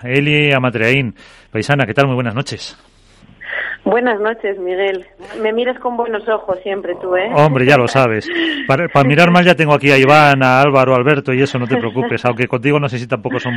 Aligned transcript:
Eli 0.00 0.52
Amatreaín, 0.52 1.12
paisana, 1.50 1.84
¿qué 1.84 1.92
tal? 1.92 2.06
Muy 2.06 2.14
buenas 2.14 2.32
noches. 2.32 2.78
Buenas 3.84 4.20
noches, 4.20 4.56
Miguel. 4.56 5.04
Me 5.42 5.52
miras 5.52 5.76
con 5.80 5.96
buenos 5.96 6.22
ojos 6.28 6.56
siempre 6.62 6.94
tú, 7.02 7.16
¿eh? 7.16 7.28
Hombre, 7.34 7.66
ya 7.66 7.76
lo 7.76 7.88
sabes. 7.88 8.28
Para, 8.68 8.86
mirar 9.02 9.32
más 9.32 9.44
ya 9.44 9.56
tengo 9.56 9.74
aquí 9.74 9.90
a 9.90 9.98
Iván, 9.98 10.44
a 10.44 10.60
Álvaro, 10.60 10.92
a 10.92 10.98
Alberto 10.98 11.32
y 11.32 11.42
eso, 11.42 11.58
no 11.58 11.66
te 11.66 11.76
preocupes. 11.80 12.24
Aunque 12.24 12.46
contigo 12.46 12.78
no 12.78 12.88
sé 12.88 12.96
si 12.96 13.08
tampoco 13.08 13.40
son 13.40 13.54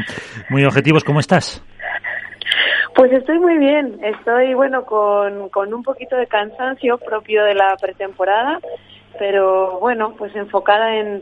muy 0.50 0.66
objetivos. 0.66 1.04
¿Cómo 1.04 1.20
estás? 1.20 1.64
Pues 2.96 3.12
estoy 3.12 3.38
muy 3.38 3.60
bien. 3.60 4.00
Estoy, 4.04 4.56
bueno, 4.56 4.84
con, 4.84 5.48
con 5.50 5.72
un 5.72 5.84
poquito 5.84 6.16
de 6.16 6.26
cansancio 6.26 6.98
propio 6.98 7.44
de 7.44 7.54
la 7.54 7.78
pretemporada, 7.80 8.58
pero 9.20 9.80
bueno, 9.80 10.16
pues 10.18 10.36
enfocada 10.36 10.96
en 10.96 11.22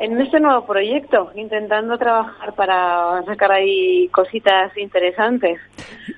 en 0.00 0.20
este 0.20 0.40
nuevo 0.40 0.66
proyecto, 0.66 1.30
intentando 1.34 1.96
trabajar 1.98 2.54
para 2.54 3.22
sacar 3.24 3.52
ahí 3.52 4.08
cositas 4.08 4.76
interesantes. 4.76 5.58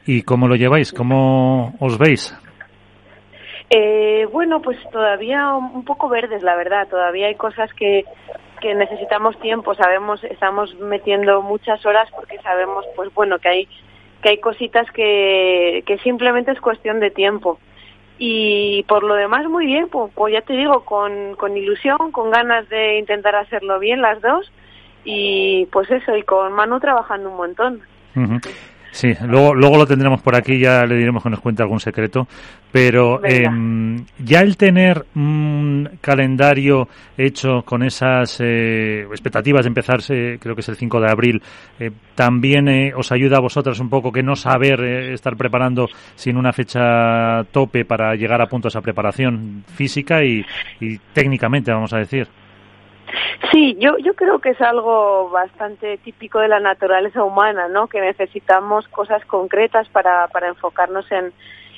¿Y 0.07 0.23
cómo 0.23 0.49
lo 0.49 0.57
lleváis? 0.57 0.93
¿Cómo 0.93 1.75
os 1.81 1.99
veis? 1.99 2.37
Eh, 3.71 4.27
bueno, 4.33 4.63
pues 4.63 4.79
todavía 4.91 5.55
un 5.55 5.85
poco 5.85 6.09
verdes, 6.09 6.43
la 6.43 6.57
verdad. 6.57 6.89
Todavía 6.89 7.29
hay 7.29 7.35
cosas 7.35 7.73
que, 7.75 8.05
que 8.61 8.75
necesitamos 8.75 9.39
tiempo. 9.41 9.75
Sabemos, 9.75 10.25
estamos 10.25 10.75
metiendo 10.77 11.43
muchas 11.43 11.85
horas 11.85 12.09
porque 12.15 12.39
sabemos, 12.39 12.85
pues 12.97 13.13
bueno, 13.15 13.39
que 13.39 13.49
hay 13.49 13.69
que 14.23 14.31
hay 14.31 14.39
cositas 14.39 14.91
que, 14.91 15.85
que 15.87 15.99
simplemente 15.99 16.51
es 16.51 16.61
cuestión 16.61 16.99
de 16.99 17.11
tiempo. 17.11 17.61
Y 18.19 18.83
por 18.89 19.05
lo 19.05 19.15
demás, 19.15 19.47
muy 19.47 19.67
bien, 19.67 19.89
pues, 19.89 20.13
pues, 20.15 20.33
ya 20.33 20.43
te 20.43 20.53
digo, 20.55 20.85
con, 20.85 21.37
con 21.37 21.57
ilusión, 21.57 22.11
con 22.11 22.31
ganas 22.31 22.69
de 22.69 22.99
intentar 22.99 23.37
hacerlo 23.37 23.79
bien 23.79 24.03
las 24.03 24.21
dos. 24.21 24.51
Y 25.05 25.67
pues 25.73 25.91
eso, 25.91 26.17
y 26.17 26.23
con 26.23 26.53
Manu 26.53 26.81
trabajando 26.81 27.31
un 27.31 27.37
montón. 27.37 27.81
Sí, 28.91 29.13
luego, 29.27 29.55
luego 29.55 29.77
lo 29.77 29.87
tendremos 29.87 30.23
por 30.23 30.35
aquí, 30.35 30.59
ya 30.59 30.85
le 30.85 30.97
diremos 30.97 31.23
que 31.23 31.31
nos 31.31 31.41
cuente 31.41 31.63
algún 31.63 31.81
secreto. 31.81 32.27
Pero 32.71 33.25
eh, 33.25 33.47
ya 34.19 34.41
el 34.41 34.57
tener 34.59 35.07
un 35.15 35.89
calendario 36.01 36.89
hecho 37.17 37.63
con 37.65 37.83
esas 37.83 38.39
eh, 38.41 39.07
expectativas 39.11 39.65
de 39.65 39.69
empezarse, 39.69 40.39
creo 40.39 40.55
que 40.55 40.61
es 40.61 40.69
el 40.69 40.77
5 40.77 41.01
de 41.01 41.11
abril, 41.11 41.43
eh, 41.81 41.91
también 42.15 42.69
eh, 42.69 42.93
os 42.95 43.11
ayuda 43.11 43.39
a 43.39 43.41
vosotras 43.41 43.81
un 43.81 43.89
poco 43.89 44.13
que 44.13 44.23
no 44.23 44.37
saber 44.37 44.83
estar 45.13 45.37
preparando 45.37 45.89
sin 46.15 46.37
una 46.37 46.53
fecha 46.53 47.43
tope 47.53 47.87
para 47.87 48.15
llegar 48.17 48.43
a 48.43 48.49
punto 48.49 48.69
a 48.69 48.71
esa 48.71 48.83
preparación 48.83 49.65
física 49.75 50.23
y 50.23 50.45
técnicamente, 51.15 51.73
vamos 51.73 51.95
a 51.95 51.99
decir. 51.99 52.29
Sí, 53.51 53.77
yo, 53.79 53.97
yo 53.99 54.15
creo 54.15 54.39
que 54.41 54.51
es 54.51 54.61
algo 54.61 55.31
bastante 55.31 55.97
típico 55.99 56.41
de 56.41 56.49
la 56.49 56.61
naturaleza 56.61 57.25
humana, 57.25 57.69
¿no? 57.69 57.87
Que 57.87 58.01
necesitamos 58.01 58.87
cosas 58.89 59.25
concretas 59.25 59.89
para, 59.89 60.29
para 60.29 60.49
enfocarnos 60.49 61.11
en, 61.11 61.33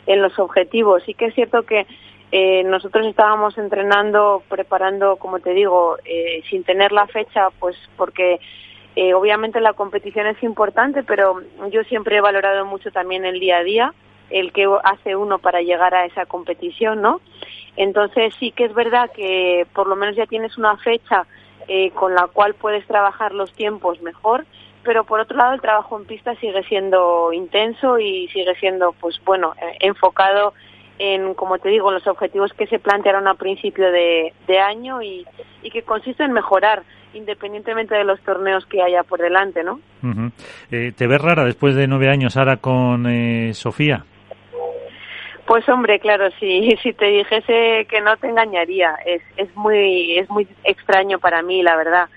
en 0.06 0.22
los 0.22 0.38
objetivos. 0.38 1.02
Sí 1.04 1.14
que 1.14 1.26
es 1.26 1.34
cierto 1.34 1.62
que 1.62 1.86
eh, 2.32 2.62
nosotros 2.64 3.06
estábamos 3.06 3.58
entrenando, 3.58 4.42
preparando, 4.48 5.16
como 5.16 5.40
te 5.40 5.52
digo, 5.52 5.96
eh, 6.04 6.42
sin 6.48 6.64
tener 6.64 6.92
la 6.92 7.06
fecha, 7.06 7.48
pues 7.58 7.76
porque 7.96 8.40
eh, 8.96 9.14
obviamente 9.14 9.60
la 9.60 9.72
competición 9.72 10.26
es 10.26 10.42
importante, 10.42 11.02
pero 11.02 11.40
yo 11.70 11.82
siempre 11.84 12.16
he 12.16 12.20
valorado 12.20 12.64
mucho 12.66 12.90
también 12.90 13.24
el 13.24 13.40
día 13.40 13.58
a 13.58 13.64
día, 13.64 13.94
el 14.30 14.52
que 14.52 14.68
hace 14.84 15.16
uno 15.16 15.38
para 15.38 15.60
llegar 15.60 15.94
a 15.94 16.04
esa 16.04 16.26
competición, 16.26 17.02
¿no? 17.02 17.20
Entonces 17.76 18.34
sí 18.38 18.52
que 18.52 18.64
es 18.64 18.74
verdad 18.74 19.10
que 19.14 19.66
por 19.74 19.86
lo 19.86 19.96
menos 19.96 20.16
ya 20.16 20.26
tienes 20.26 20.56
una 20.58 20.76
fecha 20.78 21.26
eh, 21.68 21.90
con 21.92 22.14
la 22.14 22.26
cual 22.26 22.54
puedes 22.54 22.86
trabajar 22.86 23.32
los 23.32 23.52
tiempos 23.52 24.02
mejor, 24.02 24.44
pero 24.82 25.04
por 25.04 25.20
otro 25.20 25.36
lado 25.36 25.54
el 25.54 25.60
trabajo 25.60 25.98
en 25.98 26.04
pista 26.04 26.34
sigue 26.36 26.62
siendo 26.64 27.32
intenso 27.32 27.98
y 27.98 28.28
sigue 28.28 28.54
siendo, 28.56 28.92
pues 28.92 29.20
bueno, 29.24 29.52
eh, 29.60 29.76
enfocado 29.80 30.52
en, 30.98 31.34
como 31.34 31.58
te 31.58 31.68
digo, 31.68 31.92
los 31.92 32.06
objetivos 32.06 32.52
que 32.54 32.66
se 32.66 32.78
plantearon 32.78 33.28
a 33.28 33.34
principio 33.34 33.90
de, 33.90 34.32
año 34.58 35.00
y, 35.00 35.24
que 35.72 35.82
consiste 35.82 36.24
en 36.24 36.32
mejorar 36.32 36.82
independientemente 37.14 37.94
de 37.94 38.04
los 38.04 38.20
torneos 38.22 38.66
que 38.66 38.82
haya 38.82 39.02
por 39.04 39.20
delante, 39.20 39.62
¿no? 39.62 39.80
Eh, 40.70 40.92
¿Te 40.96 41.06
ves 41.06 41.20
rara 41.20 41.44
después 41.44 41.74
de 41.74 41.86
nueve 41.86 42.08
años 42.08 42.36
ahora 42.36 42.56
con 42.56 43.06
Sofía? 43.54 44.04
Pues 45.46 45.68
hombre, 45.68 45.98
claro, 46.00 46.30
si, 46.38 46.76
si 46.82 46.92
te 46.92 47.06
dijese 47.06 47.86
que 47.88 48.00
no 48.00 48.16
te 48.16 48.28
engañaría, 48.28 48.96
es, 49.04 49.22
es, 49.36 49.54
muy, 49.56 50.18
es 50.18 50.28
muy 50.30 50.46
extraño 50.64 51.18
para 51.18 51.42
mí, 51.42 51.62
la 51.62 51.76
verdad, 51.76 52.08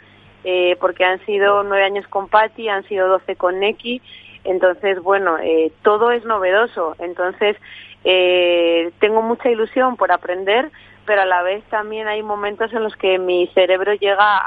eh, 0.43 0.75
porque 0.79 1.05
han 1.05 1.23
sido 1.25 1.63
nueve 1.63 1.85
años 1.85 2.07
con 2.07 2.27
Patty, 2.27 2.67
han 2.67 2.83
sido 2.83 3.07
doce 3.07 3.35
con 3.35 3.59
Neki, 3.59 4.01
entonces, 4.43 5.01
bueno, 5.01 5.37
eh, 5.39 5.71
todo 5.83 6.11
es 6.11 6.25
novedoso, 6.25 6.95
entonces 6.99 7.55
eh, 8.03 8.91
tengo 8.99 9.21
mucha 9.21 9.49
ilusión 9.49 9.95
por 9.95 10.11
aprender, 10.11 10.69
pero 11.05 11.21
a 11.21 11.25
la 11.25 11.41
vez 11.43 11.63
también 11.65 12.07
hay 12.07 12.23
momentos 12.23 12.71
en 12.73 12.83
los 12.83 12.95
que 12.95 13.19
mi 13.19 13.47
cerebro 13.47 13.93
llega 13.93 14.41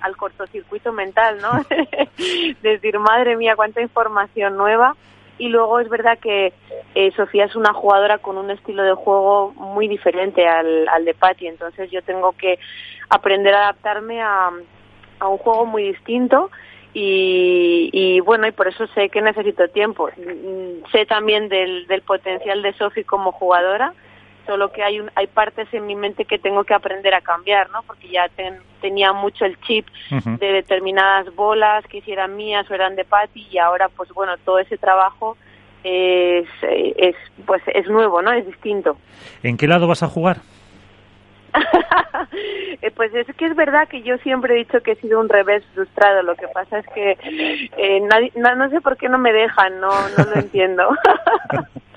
al 0.00 0.16
cortocircuito 0.16 0.92
mental, 0.92 1.38
¿no? 1.40 1.64
Decir, 2.62 2.98
madre 2.98 3.36
mía, 3.36 3.56
cuánta 3.56 3.80
información 3.80 4.56
nueva 4.56 4.94
y 5.38 5.48
luego 5.48 5.80
es 5.80 5.88
verdad 5.88 6.18
que 6.18 6.52
eh, 6.94 7.12
Sofía 7.12 7.44
es 7.44 7.56
una 7.56 7.72
jugadora 7.72 8.18
con 8.18 8.38
un 8.38 8.50
estilo 8.50 8.82
de 8.82 8.94
juego 8.94 9.52
muy 9.56 9.88
diferente 9.88 10.46
al, 10.46 10.88
al 10.88 11.04
de 11.04 11.14
Patty, 11.14 11.46
entonces 11.46 11.90
yo 11.90 12.02
tengo 12.02 12.32
que 12.32 12.58
aprender 13.08 13.54
a 13.54 13.64
adaptarme 13.64 14.22
a, 14.22 14.50
a 15.18 15.28
un 15.28 15.38
juego 15.38 15.66
muy 15.66 15.82
distinto. 15.84 16.50
Y, 16.98 17.90
y, 17.92 18.20
bueno, 18.20 18.46
y 18.46 18.52
por 18.52 18.68
eso 18.68 18.86
sé 18.94 19.10
que 19.10 19.20
necesito 19.20 19.68
tiempo. 19.68 20.08
Mm, 20.16 20.90
sé 20.90 21.04
también 21.04 21.50
del, 21.50 21.86
del 21.88 22.00
potencial 22.00 22.62
de 22.62 22.72
Sofía 22.72 23.04
como 23.04 23.32
jugadora 23.32 23.92
solo 24.46 24.72
que 24.72 24.82
hay, 24.82 25.00
un, 25.00 25.10
hay 25.14 25.26
partes 25.26 25.68
en 25.72 25.86
mi 25.86 25.94
mente 25.94 26.24
que 26.24 26.38
tengo 26.38 26.64
que 26.64 26.74
aprender 26.74 27.14
a 27.14 27.20
cambiar, 27.20 27.70
¿no? 27.70 27.82
Porque 27.82 28.08
ya 28.08 28.30
tenía 28.80 29.12
mucho 29.12 29.44
el 29.44 29.60
chip 29.60 29.86
de 30.10 30.46
determinadas 30.46 31.34
bolas 31.34 31.84
que 31.86 31.98
hicieran 31.98 32.36
mías 32.36 32.70
o 32.70 32.74
eran 32.74 32.96
de 32.96 33.04
Patty 33.04 33.46
y 33.50 33.58
ahora, 33.58 33.88
pues 33.88 34.10
bueno, 34.12 34.36
todo 34.44 34.58
ese 34.58 34.78
trabajo 34.78 35.36
es, 35.84 36.48
es, 36.62 37.16
pues 37.44 37.62
es 37.66 37.88
nuevo, 37.88 38.22
¿no? 38.22 38.32
Es 38.32 38.46
distinto. 38.46 38.96
¿En 39.42 39.56
qué 39.56 39.66
lado 39.66 39.86
vas 39.86 40.02
a 40.02 40.08
jugar? 40.08 40.38
Pues 42.94 43.14
es 43.14 43.26
que 43.36 43.46
es 43.46 43.56
verdad 43.56 43.88
que 43.88 44.02
yo 44.02 44.16
siempre 44.18 44.54
he 44.54 44.58
dicho 44.58 44.80
que 44.80 44.92
he 44.92 44.96
sido 44.96 45.20
un 45.20 45.28
revés 45.28 45.62
frustrado. 45.74 46.22
Lo 46.22 46.34
que 46.34 46.48
pasa 46.48 46.78
es 46.78 46.86
que 46.88 47.18
eh, 47.76 48.00
nadie, 48.00 48.32
no, 48.36 48.54
no, 48.54 48.70
sé 48.70 48.80
por 48.80 48.96
qué 48.96 49.08
no 49.08 49.18
me 49.18 49.32
dejan, 49.32 49.80
no, 49.80 49.90
no 49.90 50.24
lo 50.24 50.40
entiendo. 50.40 50.88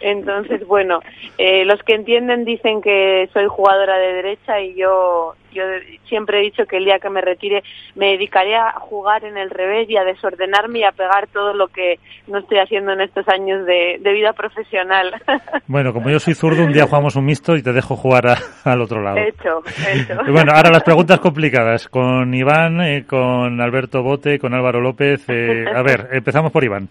Entonces, 0.00 0.66
bueno, 0.66 1.00
eh, 1.38 1.64
los 1.64 1.82
que 1.82 1.94
entienden 1.94 2.44
dicen 2.44 2.82
que 2.82 3.28
soy 3.32 3.46
jugadora 3.46 3.96
de 3.98 4.12
derecha 4.14 4.60
y 4.60 4.74
yo, 4.74 5.34
yo 5.54 5.62
siempre 6.08 6.38
he 6.38 6.42
dicho 6.42 6.66
que 6.66 6.76
el 6.76 6.84
día 6.84 6.98
que 6.98 7.08
me 7.08 7.20
retire 7.20 7.62
me 7.94 8.12
dedicaré 8.12 8.56
a 8.56 8.72
jugar 8.72 9.24
en 9.24 9.36
el 9.36 9.50
revés 9.50 9.88
y 9.88 9.96
a 9.96 10.04
desordenarme 10.04 10.80
y 10.80 10.84
a 10.84 10.92
pegar 10.92 11.28
todo 11.28 11.54
lo 11.54 11.68
que 11.68 11.98
no 12.26 12.38
estoy 12.38 12.58
haciendo 12.58 12.92
en 12.92 13.00
estos 13.00 13.26
años 13.28 13.64
de, 13.64 13.98
vida 14.14 14.32
profesional. 14.32 15.12
Bueno, 15.66 15.92
como 15.92 16.10
yo 16.10 16.18
soy 16.18 16.34
zurdo, 16.34 16.62
un 16.64 16.72
día 16.72 16.86
jugamos 16.86 17.16
un 17.16 17.24
mixto 17.24 17.56
y 17.56 17.62
te 17.62 17.72
dejo 17.72 17.96
jugar 17.96 18.26
al 18.64 18.82
otro 18.82 19.02
lado. 19.02 19.16
Hecho, 19.16 19.62
hecho. 19.88 20.20
Bueno, 20.30 20.52
ahora 20.54 20.70
las 20.70 20.82
preguntas 20.82 21.20
complicadas 21.20 21.88
con 21.88 22.32
Iván, 22.34 22.80
eh, 22.80 23.04
con 23.06 23.60
Alberto 23.60 24.02
Bote, 24.02 24.38
con 24.38 24.54
Álvaro 24.54 24.80
López. 24.80 25.24
Eh, 25.28 25.64
a 25.74 25.82
ver, 25.82 26.08
empezamos 26.12 26.52
por 26.52 26.64
Iván. 26.64 26.88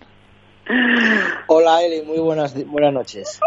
Hola 1.47 1.84
Eli, 1.84 2.01
muy 2.01 2.19
buenas, 2.19 2.56
buenas 2.66 2.94
noches. 2.94 3.40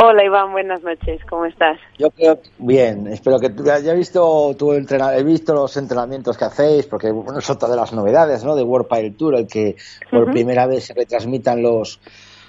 Hola 0.00 0.24
Iván, 0.24 0.52
buenas 0.52 0.80
noches, 0.84 1.20
¿cómo 1.28 1.44
estás? 1.44 1.76
Yo 1.98 2.12
creo 2.12 2.38
bien, 2.58 3.08
espero 3.08 3.40
que 3.40 3.52
ya 3.82 3.92
he 3.92 3.96
visto 3.96 4.54
tu 4.56 4.72
he 4.72 5.24
visto 5.24 5.54
los 5.54 5.76
entrenamientos 5.76 6.38
que 6.38 6.44
hacéis, 6.44 6.86
porque 6.86 7.10
bueno, 7.10 7.40
es 7.40 7.50
otra 7.50 7.68
de 7.68 7.74
las 7.74 7.92
novedades, 7.92 8.44
¿no? 8.44 8.54
De 8.54 8.62
World 8.62 8.86
Pile 8.86 9.10
Tour, 9.10 9.34
el 9.34 9.48
que 9.48 9.74
por 10.08 10.30
primera 10.30 10.68
vez 10.68 10.84
se 10.84 10.94
retransmitan 10.94 11.60
los, 11.60 12.00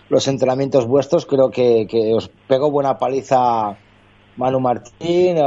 los 0.10 0.28
entrenamientos 0.28 0.86
vuestros, 0.86 1.26
creo 1.26 1.50
que, 1.50 1.88
que 1.90 2.14
os 2.14 2.30
pego 2.48 2.70
buena 2.70 3.00
paliza 3.00 3.76
Manu 4.38 4.60
Martín, 4.60 5.38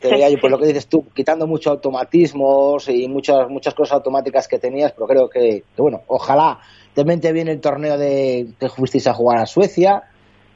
te 0.00 0.10
veía 0.10 0.30
yo 0.30 0.40
por 0.40 0.50
lo 0.50 0.58
que 0.58 0.66
dices 0.66 0.86
tú, 0.86 1.08
quitando 1.12 1.46
muchos 1.46 1.72
automatismos 1.72 2.88
y 2.88 3.06
muchas 3.06 3.50
muchas 3.50 3.74
cosas 3.74 3.96
automáticas 3.96 4.48
que 4.48 4.58
tenías, 4.58 4.92
pero 4.92 5.06
creo 5.06 5.28
que, 5.28 5.64
que 5.76 5.82
bueno, 5.82 6.00
ojalá 6.06 6.58
te 6.94 7.04
mente 7.04 7.30
bien 7.34 7.48
el 7.48 7.60
torneo 7.60 7.98
de 7.98 8.48
que 8.58 8.70
fuisteis 8.70 9.06
a 9.08 9.12
jugar 9.12 9.40
a 9.40 9.46
Suecia 9.46 10.04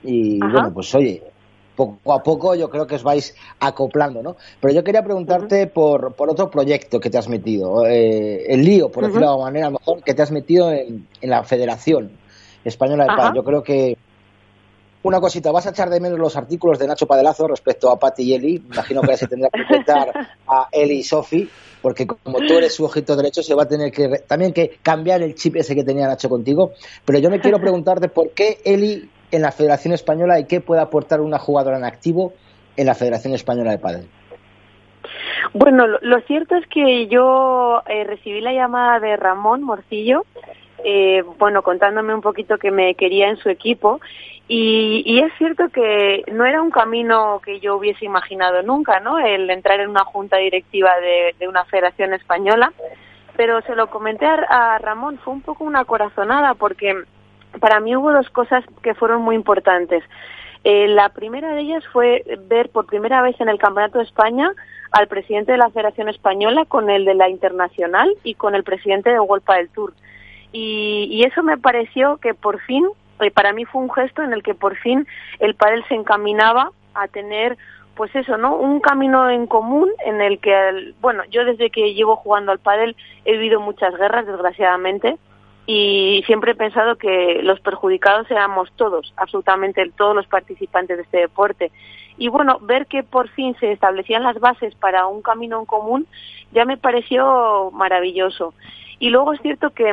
y 0.05 0.39
bueno, 0.39 0.73
pues 0.73 0.95
oye, 0.95 1.23
poco 1.75 2.13
a 2.13 2.23
poco 2.23 2.55
yo 2.55 2.71
creo 2.71 2.87
que 2.87 2.95
os 2.95 3.03
vais 3.03 3.35
acoplando, 3.61 4.23
¿no? 4.23 4.37
Pero 4.61 4.75
yo 4.75 4.85
quería 4.85 5.03
preguntarte 5.03 5.67
por, 5.67 6.15
por 6.15 6.31
otro 6.31 6.51
proyecto 6.51 7.01
que 7.01 7.11
te 7.11 7.19
has 7.19 7.29
metido, 7.29 7.87
eh, 7.87 8.47
el 8.49 8.65
lío, 8.65 8.91
por 8.91 9.05
decirlo 9.05 9.27
de 9.27 9.33
alguna 9.33 9.51
manera, 9.51 9.71
mejor, 9.71 10.03
que 10.03 10.15
te 10.15 10.23
has 10.23 10.31
metido 10.31 10.71
en, 10.71 11.09
en 11.21 11.31
la 11.31 11.43
Federación 11.43 12.13
Española 12.65 13.05
de 13.05 13.17
Paz. 13.17 13.33
Yo 13.35 13.43
creo 13.45 13.63
que 13.63 13.97
una 15.05 15.21
cosita, 15.21 15.53
vas 15.53 15.67
a 15.67 15.71
echar 15.71 15.91
de 15.91 16.01
menos 16.01 16.19
los 16.19 16.35
artículos 16.35 16.79
de 16.79 16.87
Nacho 16.87 17.07
Padelazo 17.07 17.47
respecto 17.47 17.91
a 17.91 17.99
Patti 17.99 18.23
y 18.23 18.35
Eli. 18.35 18.55
Imagino 18.73 19.03
que 19.03 19.17
se 19.19 19.27
tendrá 19.27 19.51
que 19.51 19.61
enfrentar 19.61 20.11
a 20.49 20.69
Eli 20.73 21.01
y 21.01 21.03
Sofi. 21.03 21.49
porque 21.83 22.07
como 22.07 22.39
tú 22.39 22.55
eres 22.55 22.75
su 22.75 22.85
ojito 22.87 23.15
derecho, 23.15 23.43
se 23.43 23.55
va 23.55 23.65
a 23.65 23.69
tener 23.69 23.93
que 23.93 24.09
también 24.27 24.55
que 24.55 24.79
cambiar 24.83 25.21
el 25.21 25.35
chip 25.35 25.57
ese 25.57 25.75
que 25.75 25.85
tenía 25.85 26.09
Nacho 26.09 26.31
contigo. 26.31 26.73
Pero 27.05 27.19
yo 27.19 27.29
me 27.29 27.39
quiero 27.39 27.59
preguntarte 27.61 28.09
por 28.09 28.31
qué 28.31 28.61
Eli 28.65 29.11
en 29.35 29.43
la 29.43 29.53
Federación 29.53 29.93
Española 29.93 30.39
y 30.39 30.47
qué 30.47 30.61
puede 30.61 30.81
aportar 30.81 31.21
una 31.21 31.39
jugadora 31.39 31.77
en 31.77 31.85
activo 31.85 32.33
en 32.77 32.87
la 32.87 32.95
Federación 32.95 33.35
Española 33.35 33.73
de 33.73 33.79
Padel. 33.79 34.09
Bueno, 35.53 35.87
lo, 35.87 36.21
cierto 36.23 36.57
es 36.57 36.67
que 36.69 37.07
yo 37.09 37.83
eh, 37.87 38.05
recibí 38.05 38.41
la 38.41 38.53
llamada 38.53 39.01
de 39.01 39.17
Ramón 39.17 39.63
Morcillo, 39.63 40.25
eh, 40.85 41.23
bueno, 41.39 41.63
contándome 41.63 42.15
un 42.15 42.21
poquito 42.21 42.59
que 42.59 42.71
me 42.71 42.95
quería 42.95 43.29
en 43.29 43.37
su 43.37 43.49
equipo 43.49 44.01
y, 44.47 45.21
es 45.21 45.33
cierto 45.39 45.71
que 45.71 46.23
no 46.31 46.45
era 46.45 46.61
un 46.61 46.71
camino 46.71 47.41
que 47.43 47.61
yo 47.61 47.77
hubiese 47.77 48.05
imaginado 48.05 48.63
nunca, 48.63 49.01
¿no? 49.01 49.19
El 49.19 49.49
entrar 49.49 49.81
en 49.81 49.89
una 49.89 50.05
junta 50.05 50.37
directiva 50.37 50.91
de, 51.01 51.49
una 51.49 51.65
federación 51.65 52.13
española, 52.13 52.73
pero 53.37 53.63
se 53.63 53.75
lo 53.75 53.89
comenté 53.89 54.27
a, 54.27 54.79
Ramón, 54.79 55.19
fue 55.25 55.33
un 55.33 55.41
poco 55.41 55.65
una 55.65 55.85
corazonada 55.87 56.55
porque 56.55 56.95
para 57.61 57.81
mí 57.81 57.97
hubo 57.97 58.13
dos 58.13 58.29
cosas 58.31 58.65
que 58.83 58.95
fueron 58.95 59.23
muy 59.23 59.35
importantes. 59.37 60.03
Eh, 60.65 60.89
la 60.89 61.11
primera 61.11 61.55
de 61.55 61.61
ellas 61.61 61.85
fue 61.93 62.25
ver 62.49 62.71
por 62.71 62.87
primera 62.87 63.21
vez 63.23 63.39
en 63.41 63.49
el 63.49 63.59
Campeonato 63.59 63.99
de 63.99 64.05
España 64.05 64.51
al 64.93 65.09
presidente 65.09 65.53
de 65.53 65.59
la 65.59 65.71
Federación 65.71 66.09
Española 66.09 66.65
con 66.67 66.89
el 66.89 67.05
de 67.05 67.15
la 67.15 67.29
Internacional 67.29 68.15
y 68.23 68.35
con 68.35 68.55
el 68.55 68.65
presidente 68.65 69.11
de 69.11 69.21
World 69.21 69.45
del 69.45 69.69
Tour. 69.69 69.93
Y, 70.53 71.09
y, 71.11 71.25
eso 71.25 71.43
me 71.43 71.59
pareció 71.59 72.17
que 72.19 72.33
por 72.33 72.61
fin 72.61 72.87
eh, 73.21 73.31
para 73.31 73.53
mí 73.53 73.65
fue 73.65 73.83
un 73.83 73.93
gesto 73.93 74.23
en 74.23 74.33
el 74.33 74.43
que 74.43 74.55
por 74.55 74.77
fin 74.77 75.07
el 75.41 75.55
pádel 75.55 75.85
se 75.89 75.95
encaminaba 75.95 76.71
a 76.95 77.09
tener 77.09 77.59
pues 77.95 78.15
eso, 78.17 78.37
¿no? 78.37 78.57
Un 78.57 78.81
camino 78.81 79.31
en 79.31 79.47
común 79.47 79.91
en 80.05 80.21
el 80.21 80.41
que, 80.41 80.95
bueno, 81.01 81.23
yo 81.31 81.45
desde 81.45 81.71
que 81.71 81.95
llevo 81.95 82.17
jugando 82.17 82.53
al 82.53 82.59
pádel 82.59 82.97
he 83.25 83.33
vivido 83.33 83.61
muchas 83.61 83.97
guerras, 83.97 84.27
desgraciadamente, 84.27 85.17
y 85.67 86.23
siempre 86.27 86.53
he 86.53 86.55
pensado 86.55 86.97
que 86.97 87.41
los 87.43 87.61
perjudicados 87.61 88.31
éramos 88.31 88.71
todos, 88.77 89.15
absolutamente 89.17 89.91
todos 89.97 90.15
los 90.15 90.27
participantes 90.27 90.97
de 90.97 91.03
este 91.05 91.19
deporte. 91.19 91.73
Y 92.17 92.29
bueno, 92.29 92.59
ver 92.61 92.87
que 92.87 93.03
por 93.03 93.29
fin 93.31 93.57
se 93.59 93.73
establecían 93.73 94.23
las 94.23 94.39
bases 94.39 94.75
para 94.75 95.07
un 95.07 95.23
camino 95.23 95.59
en 95.59 95.67
común 95.67 96.07
ya 96.53 96.65
me 96.65 96.77
pareció 96.77 97.71
maravilloso. 97.73 98.55
Y 99.01 99.11
luego 99.11 99.33
es 99.33 99.41
cierto 99.41 99.71
que 99.71 99.93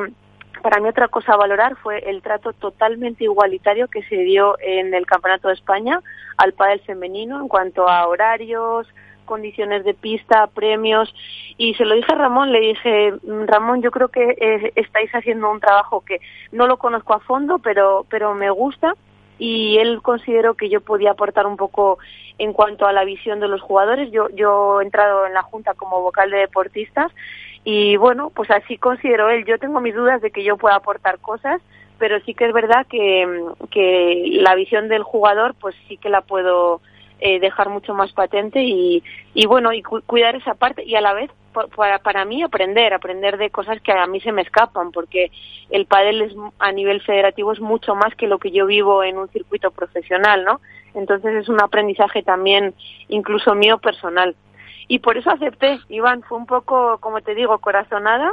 para 0.61 0.79
mí 0.79 0.87
otra 0.87 1.07
cosa 1.07 1.33
a 1.33 1.37
valorar 1.37 1.75
fue 1.77 1.97
el 2.09 2.21
trato 2.21 2.53
totalmente 2.53 3.23
igualitario 3.23 3.87
que 3.87 4.03
se 4.03 4.17
dio 4.17 4.57
en 4.59 4.93
el 4.93 5.07
Campeonato 5.07 5.47
de 5.47 5.55
España 5.55 5.99
al 6.37 6.53
pádel 6.53 6.79
femenino 6.81 7.41
en 7.41 7.47
cuanto 7.47 7.89
a 7.89 8.07
horarios, 8.07 8.87
condiciones 9.31 9.85
de 9.85 9.93
pista, 9.93 10.47
premios 10.47 11.07
y 11.57 11.73
se 11.75 11.85
lo 11.85 11.95
dije 11.95 12.11
a 12.11 12.17
Ramón, 12.17 12.51
le 12.51 12.59
dije, 12.59 13.13
Ramón, 13.47 13.81
yo 13.81 13.89
creo 13.89 14.09
que 14.09 14.35
eh, 14.41 14.73
estáis 14.75 15.09
haciendo 15.15 15.49
un 15.49 15.61
trabajo 15.61 16.01
que 16.01 16.19
no 16.51 16.67
lo 16.67 16.75
conozco 16.75 17.13
a 17.13 17.21
fondo, 17.21 17.59
pero 17.59 18.05
pero 18.09 18.33
me 18.33 18.49
gusta 18.49 18.93
y 19.39 19.77
él 19.77 20.01
consideró 20.01 20.55
que 20.55 20.67
yo 20.67 20.81
podía 20.81 21.11
aportar 21.11 21.47
un 21.47 21.55
poco 21.55 21.97
en 22.39 22.51
cuanto 22.51 22.87
a 22.87 22.91
la 22.91 23.05
visión 23.05 23.39
de 23.39 23.47
los 23.47 23.61
jugadores. 23.61 24.11
Yo 24.11 24.27
yo 24.31 24.81
he 24.81 24.83
entrado 24.83 25.25
en 25.25 25.33
la 25.33 25.43
junta 25.43 25.75
como 25.75 26.01
vocal 26.01 26.29
de 26.29 26.39
deportistas 26.39 27.09
y 27.63 27.95
bueno, 27.95 28.31
pues 28.35 28.51
así 28.51 28.77
considero 28.77 29.29
él. 29.29 29.45
Yo 29.45 29.57
tengo 29.59 29.79
mis 29.79 29.95
dudas 29.95 30.21
de 30.21 30.31
que 30.31 30.43
yo 30.43 30.57
pueda 30.57 30.75
aportar 30.75 31.19
cosas, 31.19 31.61
pero 31.99 32.19
sí 32.25 32.33
que 32.33 32.47
es 32.47 32.53
verdad 32.53 32.85
que, 32.85 32.99
que 33.69 34.39
la 34.41 34.55
visión 34.55 34.89
del 34.89 35.03
jugador, 35.03 35.55
pues 35.61 35.73
sí 35.87 35.95
que 35.95 36.09
la 36.09 36.19
puedo 36.19 36.81
eh, 37.21 37.39
dejar 37.39 37.69
mucho 37.69 37.93
más 37.93 38.11
patente 38.11 38.61
y, 38.63 39.03
y 39.33 39.45
bueno, 39.45 39.71
y 39.73 39.81
cuidar 39.81 40.35
esa 40.35 40.55
parte 40.55 40.83
y 40.83 40.95
a 40.95 41.01
la 41.01 41.13
vez 41.13 41.31
para, 41.75 41.99
para 41.99 42.25
mí 42.25 42.43
aprender, 42.43 42.93
aprender 42.93 43.37
de 43.37 43.49
cosas 43.49 43.81
que 43.81 43.91
a 43.91 44.07
mí 44.07 44.19
se 44.21 44.31
me 44.31 44.41
escapan, 44.41 44.91
porque 44.91 45.31
el 45.69 45.85
pádel 45.85 46.21
es, 46.21 46.33
a 46.59 46.71
nivel 46.71 47.01
federativo 47.01 47.51
es 47.51 47.59
mucho 47.59 47.95
más 47.95 48.15
que 48.15 48.27
lo 48.27 48.39
que 48.39 48.51
yo 48.51 48.65
vivo 48.65 49.03
en 49.03 49.17
un 49.17 49.29
circuito 49.29 49.71
profesional, 49.71 50.43
¿no? 50.43 50.61
Entonces 50.93 51.35
es 51.35 51.47
un 51.47 51.61
aprendizaje 51.61 52.23
también 52.23 52.73
incluso 53.07 53.55
mío 53.55 53.77
personal 53.77 54.35
y 54.87 54.99
por 54.99 55.17
eso 55.17 55.29
acepté. 55.29 55.79
Iván 55.87 56.21
fue 56.23 56.37
un 56.37 56.45
poco, 56.45 56.97
como 56.99 57.21
te 57.21 57.33
digo, 57.33 57.57
corazonada 57.59 58.31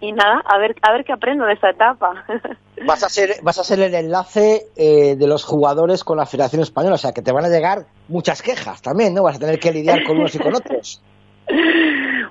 y 0.00 0.12
nada, 0.12 0.42
a 0.44 0.58
ver, 0.58 0.76
a 0.82 0.92
ver 0.92 1.04
qué 1.04 1.12
aprendo 1.12 1.44
de 1.44 1.54
esta 1.54 1.70
etapa. 1.70 2.24
Vas 2.86 3.02
a 3.02 3.08
ser, 3.08 3.42
vas 3.42 3.58
a 3.58 3.64
ser 3.64 3.80
el 3.80 3.92
enlace 3.92 4.66
eh, 4.76 5.16
de 5.16 5.26
los 5.26 5.44
jugadores 5.44 6.04
con 6.04 6.16
la 6.16 6.26
Federación 6.26 6.62
Española, 6.62 6.94
o 6.94 6.98
sea 6.98 7.10
que 7.12 7.22
te 7.22 7.32
van 7.32 7.44
a 7.44 7.48
llegar 7.48 7.86
muchas 8.06 8.40
quejas 8.40 8.80
también, 8.82 9.14
¿no? 9.14 9.24
Vas 9.24 9.34
a 9.34 9.40
tener 9.40 9.58
que 9.58 9.72
lidiar 9.72 10.04
con 10.04 10.16
unos 10.16 10.32
y 10.36 10.38
con 10.38 10.54
otros. 10.54 11.02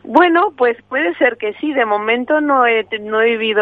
Bueno, 0.04 0.54
pues 0.58 0.78
puede 0.88 1.14
ser 1.16 1.36
que 1.36 1.52
sí. 1.56 1.74
De 1.74 1.86
momento 1.86 2.40
no 2.40 2.66
he, 2.66 2.88
no 3.02 3.22
he 3.22 3.32
vivido 3.32 3.62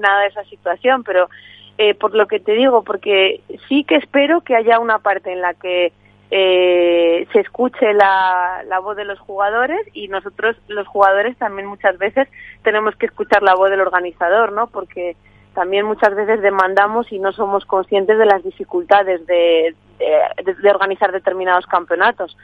nada 0.00 0.22
de 0.22 0.28
esa 0.28 0.42
situación, 0.44 1.04
pero 1.04 1.28
eh, 1.76 1.94
por 1.94 2.14
lo 2.14 2.26
que 2.26 2.40
te 2.40 2.52
digo, 2.52 2.82
porque 2.82 3.42
sí 3.68 3.84
que 3.84 3.96
espero 3.96 4.40
que 4.40 4.56
haya 4.56 4.78
una 4.78 4.98
parte 4.98 5.30
en 5.30 5.42
la 5.42 5.52
que 5.52 5.92
eh, 6.30 7.26
se 7.32 7.40
escuche 7.40 7.92
la, 7.94 8.62
la 8.66 8.80
voz 8.80 8.96
de 8.96 9.04
los 9.04 9.18
jugadores 9.18 9.80
y 9.94 10.08
nosotros 10.08 10.56
los 10.68 10.86
jugadores 10.86 11.36
también 11.38 11.66
muchas 11.66 11.96
veces 11.98 12.28
tenemos 12.62 12.94
que 12.96 13.06
escuchar 13.06 13.42
la 13.42 13.54
voz 13.54 13.70
del 13.70 13.80
organizador, 13.80 14.52
¿no? 14.52 14.66
Porque 14.66 15.16
también 15.54 15.86
muchas 15.86 16.14
veces 16.14 16.40
demandamos 16.42 17.10
y 17.10 17.18
no 17.18 17.32
somos 17.32 17.64
conscientes 17.64 18.18
de 18.18 18.26
las 18.26 18.44
dificultades 18.44 19.26
de, 19.26 19.74
de, 19.98 20.70
organizar 20.70 21.10
determinados 21.12 21.66
campeonatos. 21.66 22.36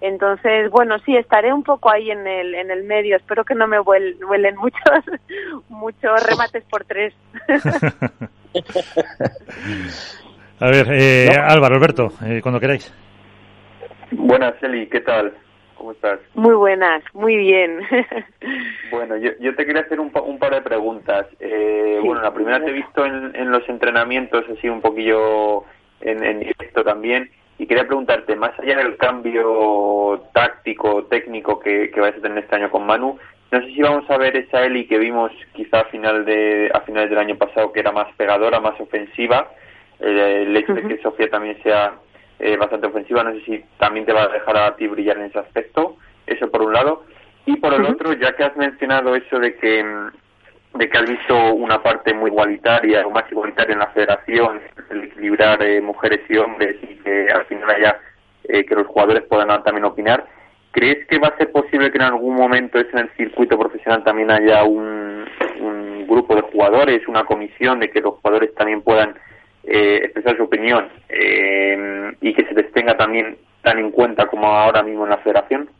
Entonces, 0.00 0.70
bueno, 0.70 0.98
sí, 1.00 1.16
estaré 1.16 1.52
un 1.52 1.62
poco 1.64 1.90
ahí 1.90 2.10
en 2.10 2.26
el, 2.26 2.54
en 2.54 2.70
el 2.70 2.84
medio. 2.84 3.16
Espero 3.16 3.44
que 3.44 3.54
no 3.54 3.66
me 3.66 3.78
vuelen 3.78 4.56
muchos, 4.56 5.04
muchos 5.68 6.26
remates 6.26 6.64
por 6.64 6.84
tres. 6.84 7.12
A 10.60 10.66
ver, 10.66 10.86
eh, 10.92 11.28
Álvaro, 11.44 11.74
Alberto, 11.74 12.12
eh, 12.24 12.40
cuando 12.40 12.60
queráis. 12.60 12.92
Buenas, 14.12 14.54
Eli, 14.62 14.86
¿qué 14.88 15.00
tal? 15.00 15.32
¿Cómo 15.74 15.92
estás? 15.92 16.20
Muy 16.34 16.54
buenas, 16.54 17.02
muy 17.14 17.34
bien. 17.34 17.80
bueno, 18.90 19.16
yo, 19.16 19.30
yo 19.40 19.54
te 19.56 19.64
quería 19.64 19.82
hacer 19.82 20.00
un, 20.00 20.12
un 20.26 20.38
par 20.38 20.52
de 20.52 20.60
preguntas. 20.60 21.26
Eh, 21.40 21.98
bueno, 22.04 22.20
la 22.20 22.34
primera 22.34 22.62
te 22.62 22.70
he 22.70 22.74
visto 22.74 23.06
en, 23.06 23.34
en, 23.34 23.50
los 23.50 23.66
entrenamientos, 23.68 24.44
así 24.50 24.68
un 24.68 24.82
poquillo 24.82 25.64
en, 26.02 26.22
en 26.22 26.40
directo 26.40 26.84
también, 26.84 27.30
y 27.58 27.66
quería 27.66 27.86
preguntarte, 27.86 28.36
más 28.36 28.58
allá 28.58 28.76
del 28.76 28.98
cambio 28.98 30.22
táctico, 30.34 31.04
técnico 31.04 31.58
que, 31.58 31.90
que 31.90 32.00
vais 32.00 32.16
a 32.16 32.20
tener 32.20 32.38
este 32.38 32.56
año 32.56 32.70
con 32.70 32.84
Manu, 32.84 33.18
no 33.50 33.60
sé 33.60 33.66
si 33.68 33.80
vamos 33.80 34.08
a 34.10 34.18
ver 34.18 34.36
esa 34.36 34.64
Eli 34.64 34.86
que 34.86 34.98
vimos 34.98 35.32
quizá 35.54 35.80
a, 35.80 35.84
final 35.86 36.26
de, 36.26 36.70
a 36.74 36.80
finales 36.80 37.08
del 37.08 37.18
año 37.18 37.36
pasado, 37.36 37.72
que 37.72 37.80
era 37.80 37.92
más 37.92 38.14
pegadora, 38.16 38.60
más 38.60 38.78
ofensiva, 38.78 39.50
eh, 40.00 40.44
el 40.46 40.56
hecho 40.56 40.74
de 40.74 40.82
que 40.82 41.02
Sofía 41.02 41.30
también 41.30 41.56
sea 41.62 41.94
eh, 42.42 42.56
bastante 42.56 42.88
ofensiva. 42.88 43.24
No 43.24 43.32
sé 43.32 43.40
si 43.44 43.64
también 43.78 44.04
te 44.04 44.12
va 44.12 44.24
a 44.24 44.28
dejar 44.28 44.56
a 44.56 44.76
ti 44.76 44.86
brillar 44.86 45.16
en 45.18 45.26
ese 45.26 45.38
aspecto. 45.38 45.96
Eso 46.26 46.50
por 46.50 46.62
un 46.62 46.72
lado. 46.72 47.04
Y 47.46 47.56
por 47.56 47.72
el 47.72 47.84
otro, 47.84 48.12
ya 48.12 48.36
que 48.36 48.44
has 48.44 48.56
mencionado 48.56 49.16
eso 49.16 49.38
de 49.38 49.56
que 49.56 49.82
mm, 49.82 50.78
de 50.78 50.88
que 50.88 50.98
has 50.98 51.08
visto 51.08 51.54
una 51.54 51.82
parte 51.82 52.14
muy 52.14 52.30
igualitaria 52.30 53.06
o 53.06 53.10
más 53.10 53.30
igualitaria 53.30 53.74
en 53.74 53.78
la 53.78 53.88
federación, 53.88 54.60
el 54.90 55.04
equilibrar 55.04 55.62
eh, 55.62 55.80
mujeres 55.80 56.20
y 56.28 56.38
hombres 56.38 56.76
y 56.82 56.96
que 56.96 57.28
al 57.30 57.44
final 57.44 57.70
haya 57.70 58.00
eh, 58.44 58.64
que 58.64 58.74
los 58.74 58.86
jugadores 58.86 59.22
puedan 59.28 59.62
también 59.62 59.84
opinar. 59.84 60.26
¿Crees 60.70 61.06
que 61.06 61.18
va 61.18 61.28
a 61.28 61.36
ser 61.36 61.52
posible 61.52 61.90
que 61.90 61.98
en 61.98 62.04
algún 62.04 62.34
momento 62.34 62.78
es 62.78 62.86
en 62.94 63.00
el 63.00 63.10
circuito 63.16 63.58
profesional 63.58 64.02
también 64.02 64.30
haya 64.30 64.64
un, 64.64 65.26
un 65.60 66.06
grupo 66.06 66.34
de 66.34 66.40
jugadores, 66.40 67.06
una 67.06 67.24
comisión 67.24 67.78
de 67.78 67.90
que 67.90 68.00
los 68.00 68.14
jugadores 68.14 68.54
también 68.54 68.80
puedan 68.80 69.14
eh, 69.64 70.00
expresar 70.02 70.36
su 70.36 70.44
opinión 70.44 70.88
eh, 71.08 72.12
y 72.20 72.34
que 72.34 72.44
se 72.44 72.54
les 72.54 72.72
tenga 72.72 72.96
también 72.96 73.36
tan 73.62 73.78
en 73.78 73.90
cuenta 73.90 74.26
como 74.26 74.46
ahora 74.46 74.82
mismo 74.82 75.04
en 75.04 75.10
la 75.10 75.18
federación? 75.18 75.70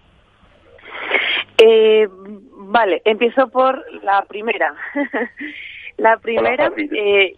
Eh, 1.58 2.08
vale, 2.10 3.02
empiezo 3.04 3.48
por 3.48 3.84
la 4.02 4.24
primera. 4.26 4.74
la 5.96 6.16
primera, 6.18 6.72
eh, 6.76 7.36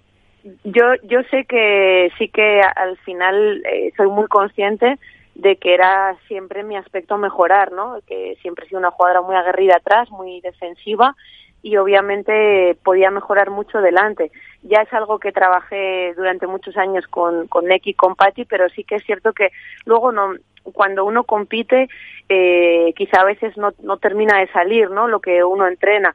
yo, 0.65 0.95
yo 1.05 1.23
sé 1.31 1.45
que 1.45 2.11
sí 2.19 2.29
que 2.29 2.61
al 2.61 2.97
final 2.99 3.63
eh, 3.67 3.93
soy 3.97 4.09
muy 4.09 4.27
consciente 4.27 4.99
de 5.35 5.57
que 5.57 5.75
era 5.75 6.17
siempre 6.29 6.63
mi 6.63 6.77
aspecto 6.77 7.19
mejorar, 7.19 7.73
¿no? 7.73 7.99
Que 8.07 8.37
siempre 8.41 8.67
he 8.67 8.69
sido 8.69 8.79
una 8.79 8.93
jugadora 8.93 9.23
muy 9.23 9.35
aguerrida 9.35 9.77
atrás, 9.77 10.11
muy 10.11 10.41
defensiva 10.43 11.17
y 11.64 11.78
obviamente 11.78 12.76
podía 12.85 13.11
mejorar 13.11 13.49
mucho 13.49 13.80
delante. 13.80 14.30
Ya 14.64 14.83
es 14.83 14.92
algo 14.92 15.18
que 15.18 15.33
trabajé 15.33 16.12
durante 16.14 16.47
muchos 16.47 16.76
años 16.76 17.06
con, 17.09 17.49
con 17.49 17.64
Neki 17.64 17.94
con 17.94 18.16
Patti, 18.16 18.44
pero 18.44 18.68
sí 18.68 18.85
que 18.85 18.97
es 18.97 19.04
cierto 19.04 19.33
que 19.33 19.49
luego 19.87 20.12
no, 20.12 20.35
cuando 20.62 21.06
uno 21.06 21.25
compite, 21.25 21.88
eh, 22.28 22.92
quizá 22.94 23.23
a 23.23 23.25
veces 23.25 23.56
no, 23.56 23.73
no 23.83 23.97
termina 23.97 24.40
de 24.40 24.49
salir, 24.49 24.90
¿no? 24.90 25.09
Lo 25.09 25.21
que 25.21 25.42
uno 25.42 25.66
entrena. 25.66 26.14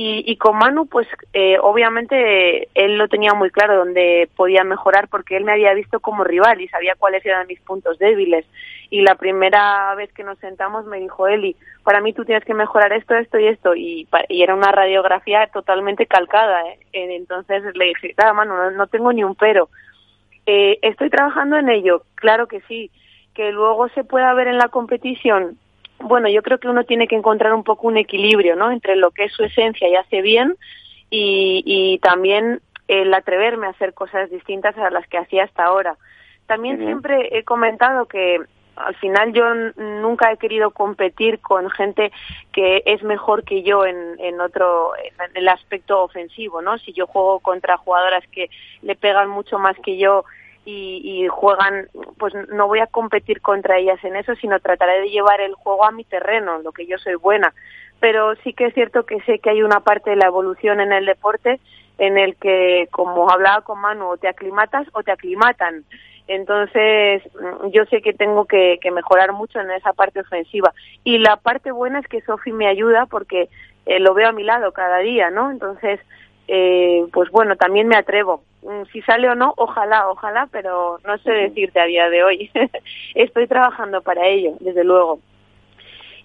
Y, 0.00 0.36
con 0.36 0.56
Manu, 0.56 0.86
pues 0.86 1.08
eh, 1.32 1.58
obviamente 1.60 2.68
él 2.74 2.98
lo 2.98 3.08
tenía 3.08 3.34
muy 3.34 3.50
claro 3.50 3.78
donde 3.78 4.28
podía 4.36 4.62
mejorar 4.62 5.08
porque 5.08 5.36
él 5.36 5.42
me 5.42 5.50
había 5.50 5.74
visto 5.74 5.98
como 5.98 6.22
rival 6.22 6.60
y 6.60 6.68
sabía 6.68 6.94
cuáles 6.96 7.26
eran 7.26 7.48
mis 7.48 7.60
puntos 7.62 7.98
débiles. 7.98 8.46
Y 8.90 9.00
la 9.00 9.16
primera 9.16 9.92
vez 9.96 10.12
que 10.12 10.22
nos 10.22 10.38
sentamos 10.38 10.84
me 10.86 11.00
dijo 11.00 11.26
Eli, 11.26 11.56
para 11.82 12.00
mí 12.00 12.12
tú 12.12 12.24
tienes 12.24 12.44
que 12.44 12.54
mejorar 12.54 12.92
esto, 12.92 13.16
esto 13.16 13.40
y 13.40 13.48
esto. 13.48 13.74
Y, 13.74 14.06
era 14.28 14.54
una 14.54 14.70
radiografía 14.70 15.48
totalmente 15.48 16.06
calcada. 16.06 16.62
¿eh? 16.68 16.78
Entonces 16.92 17.64
le 17.74 17.86
dije, 17.86 18.14
nada, 18.16 18.32
Manu, 18.32 18.54
no, 18.70 18.86
tengo 18.86 19.12
ni 19.12 19.24
un 19.24 19.34
pero. 19.34 19.68
Eh, 20.46 20.78
estoy 20.82 21.10
trabajando 21.10 21.56
en 21.56 21.70
ello, 21.70 22.04
claro 22.14 22.46
que 22.46 22.60
sí. 22.68 22.92
Que 23.34 23.50
luego 23.50 23.88
se 23.88 24.04
pueda 24.04 24.32
ver 24.34 24.46
en 24.46 24.58
la 24.58 24.68
competición, 24.68 25.58
bueno, 26.00 26.28
yo 26.28 26.42
creo 26.42 26.58
que 26.58 26.68
uno 26.68 26.84
tiene 26.84 27.08
que 27.08 27.16
encontrar 27.16 27.54
un 27.54 27.64
poco 27.64 27.88
un 27.88 27.96
equilibrio, 27.96 28.56
¿no? 28.56 28.70
Entre 28.70 28.96
lo 28.96 29.10
que 29.10 29.24
es 29.24 29.32
su 29.32 29.44
esencia 29.44 29.88
y 29.88 29.96
hace 29.96 30.22
bien 30.22 30.56
y, 31.10 31.62
y 31.64 31.98
también 31.98 32.60
el 32.86 33.12
atreverme 33.12 33.66
a 33.66 33.70
hacer 33.70 33.94
cosas 33.94 34.30
distintas 34.30 34.76
a 34.78 34.90
las 34.90 35.06
que 35.08 35.18
hacía 35.18 35.44
hasta 35.44 35.64
ahora. 35.64 35.96
También 36.46 36.78
siempre 36.78 37.28
he 37.38 37.44
comentado 37.44 38.06
que 38.06 38.40
al 38.74 38.94
final 38.96 39.32
yo 39.32 39.44
nunca 39.76 40.32
he 40.32 40.38
querido 40.38 40.70
competir 40.70 41.40
con 41.40 41.68
gente 41.68 42.12
que 42.52 42.82
es 42.86 43.02
mejor 43.02 43.44
que 43.44 43.62
yo 43.62 43.84
en, 43.84 43.96
en 44.18 44.40
otro 44.40 44.92
en 44.96 45.36
el 45.36 45.48
aspecto 45.48 46.02
ofensivo 46.02 46.62
no 46.62 46.78
si 46.78 46.92
yo 46.92 47.08
juego 47.08 47.40
contra 47.40 47.76
jugadoras 47.76 48.24
que 48.28 48.50
le 48.82 48.94
pegan 48.94 49.28
mucho 49.28 49.58
más 49.58 49.76
que 49.80 49.98
yo 49.98 50.24
y, 50.70 51.26
juegan, 51.28 51.88
pues 52.18 52.34
no 52.50 52.66
voy 52.66 52.80
a 52.80 52.86
competir 52.86 53.40
contra 53.40 53.78
ellas 53.78 54.02
en 54.04 54.16
eso, 54.16 54.34
sino 54.34 54.60
trataré 54.60 55.00
de 55.00 55.08
llevar 55.08 55.40
el 55.40 55.54
juego 55.54 55.84
a 55.84 55.92
mi 55.92 56.04
terreno, 56.04 56.58
lo 56.58 56.72
que 56.72 56.86
yo 56.86 56.98
soy 56.98 57.14
buena. 57.14 57.54
Pero 58.00 58.34
sí 58.44 58.52
que 58.52 58.66
es 58.66 58.74
cierto 58.74 59.06
que 59.06 59.20
sé 59.22 59.38
que 59.38 59.50
hay 59.50 59.62
una 59.62 59.80
parte 59.80 60.10
de 60.10 60.16
la 60.16 60.26
evolución 60.26 60.80
en 60.80 60.92
el 60.92 61.06
deporte 61.06 61.58
en 61.96 62.18
el 62.18 62.36
que, 62.36 62.88
como 62.92 63.30
hablaba 63.30 63.62
con 63.62 63.80
Manu, 63.80 64.10
o 64.10 64.16
te 64.18 64.28
aclimatas 64.28 64.86
o 64.92 65.02
te 65.02 65.10
aclimatan. 65.10 65.84
Entonces, 66.28 67.22
mm, 67.34 67.70
yo 67.70 67.86
sé 67.86 68.02
que 68.02 68.12
tengo 68.12 68.44
que, 68.44 68.78
mejorar 68.92 69.32
mucho 69.32 69.60
en 69.60 69.70
esa 69.70 69.94
parte 69.94 70.20
ofensiva. 70.20 70.72
Y 71.02 71.18
la 71.18 71.36
parte 71.36 71.72
buena 71.72 72.00
es 72.00 72.06
que 72.06 72.20
Sofi 72.20 72.52
me 72.52 72.68
ayuda 72.68 73.06
porque 73.06 73.48
eh, 73.86 74.00
lo 74.00 74.12
veo 74.12 74.28
a 74.28 74.32
mi 74.32 74.44
lado 74.44 74.72
cada 74.72 74.98
día, 74.98 75.30
¿no? 75.30 75.50
Entonces, 75.50 75.98
eh, 76.48 77.04
pues 77.12 77.30
bueno, 77.30 77.56
también 77.56 77.86
me 77.86 77.96
atrevo. 77.96 78.42
Mm, 78.62 78.84
si 78.92 79.02
sale 79.02 79.28
o 79.28 79.34
no, 79.34 79.52
ojalá, 79.56 80.08
ojalá, 80.08 80.48
pero 80.50 80.98
no 81.06 81.18
sé 81.18 81.30
decirte 81.30 81.78
a 81.78 81.84
día 81.84 82.08
de 82.08 82.24
hoy. 82.24 82.50
Estoy 83.14 83.46
trabajando 83.46 84.00
para 84.02 84.26
ello, 84.26 84.54
desde 84.60 84.82
luego. 84.82 85.20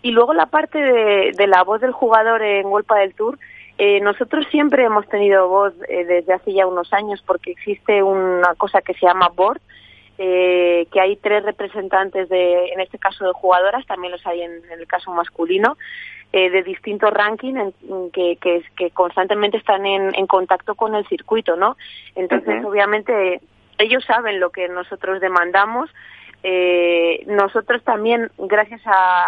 Y 0.02 0.12
luego 0.12 0.34
la 0.34 0.48
parte 0.48 0.80
de, 0.80 1.48
la 1.48 1.64
voz 1.64 1.82
del 1.82 1.92
jugador 1.92 2.42
en 2.42 2.70
Golpa 2.70 3.00
del 3.00 3.14
Tour, 3.14 3.40
eh, 3.78 4.02
nosotros 4.02 4.46
siempre 4.52 4.84
hemos 4.84 5.08
tenido 5.08 5.48
voz 5.48 5.74
eh, 5.88 6.06
desde 6.06 6.34
hace 6.34 6.54
ya 6.54 6.68
unos 6.68 6.92
años 6.94 7.24
porque 7.26 7.52
existe 7.52 8.04
una 8.04 8.54
cosa 8.56 8.82
que 8.82 8.94
se 8.94 9.06
llama 9.06 9.30
board, 9.30 9.62
eh, 10.18 10.88
que 10.92 11.00
hay 11.00 11.16
tres 11.16 11.44
representantes 11.44 12.28
de, 12.30 12.68
en 12.68 12.82
este 12.82 13.00
caso 13.00 13.26
de 13.26 13.32
jugadoras, 13.32 13.86
también 13.86 14.12
los 14.12 14.26
hay 14.28 14.42
en 14.42 14.62
el 14.78 14.86
caso 14.88 15.12
masculino, 15.12 15.78
eh, 16.36 16.50
de 16.50 16.64
distintos 16.64 17.12
rankings 17.12 17.76
que, 18.12 18.38
que, 18.42 18.64
que, 18.76 18.90
constantemente 18.90 19.58
están 19.58 19.86
en, 19.86 20.16
en, 20.16 20.26
contacto 20.26 20.74
con 20.74 20.96
el 20.96 21.06
circuito, 21.08 21.56
¿no? 21.56 21.78
Entonces, 22.16 22.66
obviamente, 22.66 23.40
ellos 23.78 24.04
saben 24.04 24.40
lo 24.40 24.50
que 24.50 24.68
nosotros 24.68 25.22
demandamos. 25.22 25.92
Eh, 26.42 27.24
nosotros 27.28 27.84
también, 27.84 28.32
gracias 28.40 28.82
a, 28.86 29.26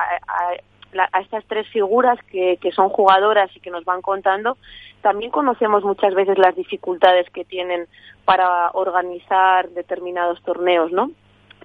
a, 0.98 1.20
estas 1.22 1.46
tres 1.46 1.68
figuras 1.70 2.18
que, 2.32 2.58
que 2.60 2.72
son 2.72 2.90
jugadoras 2.90 3.56
y 3.56 3.60
que 3.60 3.70
nos 3.70 3.86
van 3.86 4.02
contando, 4.02 4.58
también 5.02 5.30
conocemos 5.30 5.84
muchas 5.84 6.16
veces 6.16 6.40
las 6.40 6.56
dificultades 6.56 7.30
que 7.30 7.46
tienen 7.46 7.86
para 8.26 8.72
organizar 8.72 9.70
determinados 9.70 10.42
torneos, 10.42 10.92
¿no? 10.92 11.12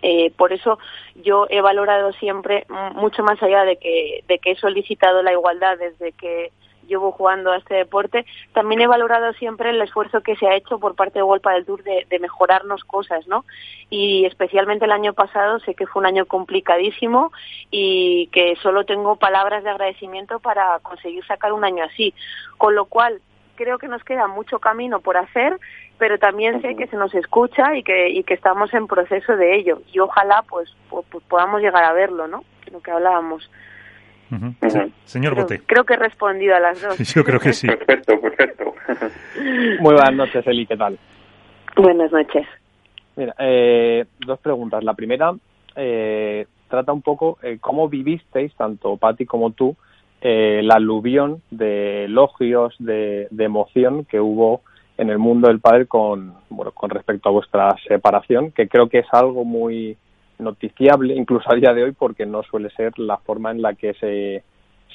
Eh, 0.02 0.30
por 0.36 0.52
eso 0.52 0.78
yo 1.14 1.46
he 1.50 1.60
valorado 1.60 2.12
siempre, 2.12 2.66
mucho 2.94 3.22
más 3.22 3.42
allá 3.42 3.64
de 3.64 3.76
que, 3.76 4.22
he 4.26 4.56
solicitado 4.56 5.22
la 5.22 5.32
igualdad 5.32 5.78
desde 5.78 6.12
que 6.12 6.52
llevo 6.86 7.12
jugando 7.12 7.52
a 7.52 7.56
este 7.56 7.76
deporte, 7.76 8.26
también 8.52 8.80
he 8.80 8.86
valorado 8.88 9.32
siempre 9.34 9.70
el 9.70 9.80
esfuerzo 9.80 10.22
que 10.22 10.34
se 10.34 10.48
ha 10.48 10.56
hecho 10.56 10.80
por 10.80 10.96
parte 10.96 11.20
de 11.20 11.22
Wolpa 11.22 11.52
del 11.52 11.64
Tour 11.64 11.84
de, 11.84 12.18
mejorarnos 12.18 12.82
cosas, 12.82 13.28
¿no? 13.28 13.44
Y 13.90 14.24
especialmente 14.24 14.86
el 14.86 14.92
año 14.92 15.12
pasado 15.12 15.60
sé 15.60 15.74
que 15.74 15.86
fue 15.86 16.00
un 16.00 16.06
año 16.06 16.26
complicadísimo 16.26 17.30
y 17.70 18.26
que 18.32 18.56
solo 18.60 18.84
tengo 18.84 19.14
palabras 19.16 19.62
de 19.62 19.70
agradecimiento 19.70 20.40
para 20.40 20.80
conseguir 20.80 21.24
sacar 21.26 21.52
un 21.52 21.64
año 21.64 21.84
así. 21.84 22.12
Con 22.58 22.74
lo 22.74 22.86
cual, 22.86 23.20
creo 23.60 23.76
que 23.76 23.88
nos 23.88 24.02
queda 24.04 24.26
mucho 24.26 24.58
camino 24.58 25.00
por 25.00 25.18
hacer, 25.18 25.58
pero 25.98 26.18
también 26.18 26.62
sé 26.62 26.76
que 26.76 26.86
se 26.86 26.96
nos 26.96 27.14
escucha 27.14 27.76
y 27.76 27.82
que, 27.82 28.08
y 28.08 28.24
que 28.24 28.32
estamos 28.32 28.72
en 28.72 28.86
proceso 28.86 29.36
de 29.36 29.54
ello. 29.54 29.82
Y 29.92 29.98
ojalá 29.98 30.42
pues, 30.48 30.74
pues, 30.88 31.04
podamos 31.28 31.60
llegar 31.60 31.84
a 31.84 31.92
verlo, 31.92 32.26
¿no? 32.26 32.42
Lo 32.72 32.80
que 32.80 32.90
hablábamos. 32.90 33.50
Señor 35.04 35.34
Bote. 35.34 35.60
Creo 35.66 35.84
que 35.84 35.92
he 35.92 35.98
respondido 35.98 36.56
a 36.56 36.60
las 36.60 36.80
dos. 36.80 36.96
Yo 37.14 37.22
creo 37.22 37.38
que 37.38 37.52
sí. 37.52 37.66
Perfecto, 37.66 38.18
perfecto. 38.18 38.74
Muy 39.80 39.92
buenas 39.92 40.14
noches, 40.14 40.46
Eli, 40.46 40.64
¿qué 40.64 40.78
tal? 40.78 40.98
Buenas 41.76 42.10
noches. 42.12 42.46
Mira, 43.16 43.34
eh, 43.38 44.06
dos 44.20 44.38
preguntas. 44.38 44.82
La 44.82 44.94
primera 44.94 45.34
eh, 45.76 46.46
trata 46.68 46.94
un 46.94 47.02
poco 47.02 47.38
eh, 47.42 47.58
cómo 47.60 47.90
vivisteis, 47.90 48.54
tanto 48.54 48.96
Patti 48.96 49.26
como 49.26 49.50
tú, 49.50 49.76
eh, 50.20 50.60
la 50.62 50.74
aluvión 50.74 51.42
de 51.50 52.04
elogios, 52.04 52.74
de, 52.78 53.28
emoción 53.38 54.04
que 54.04 54.20
hubo 54.20 54.62
en 54.98 55.08
el 55.08 55.18
mundo 55.18 55.48
del 55.48 55.60
padre 55.60 55.86
con, 55.86 56.34
bueno, 56.50 56.72
con 56.72 56.90
respecto 56.90 57.28
a 57.28 57.32
vuestra 57.32 57.74
separación, 57.88 58.52
que 58.52 58.68
creo 58.68 58.88
que 58.88 58.98
es 58.98 59.06
algo 59.12 59.44
muy 59.44 59.96
noticiable, 60.38 61.14
incluso 61.14 61.50
a 61.50 61.54
día 61.54 61.72
de 61.72 61.84
hoy, 61.84 61.92
porque 61.92 62.26
no 62.26 62.42
suele 62.42 62.70
ser 62.70 62.98
la 62.98 63.16
forma 63.18 63.50
en 63.50 63.62
la 63.62 63.74
que 63.74 63.94
se, 63.94 64.42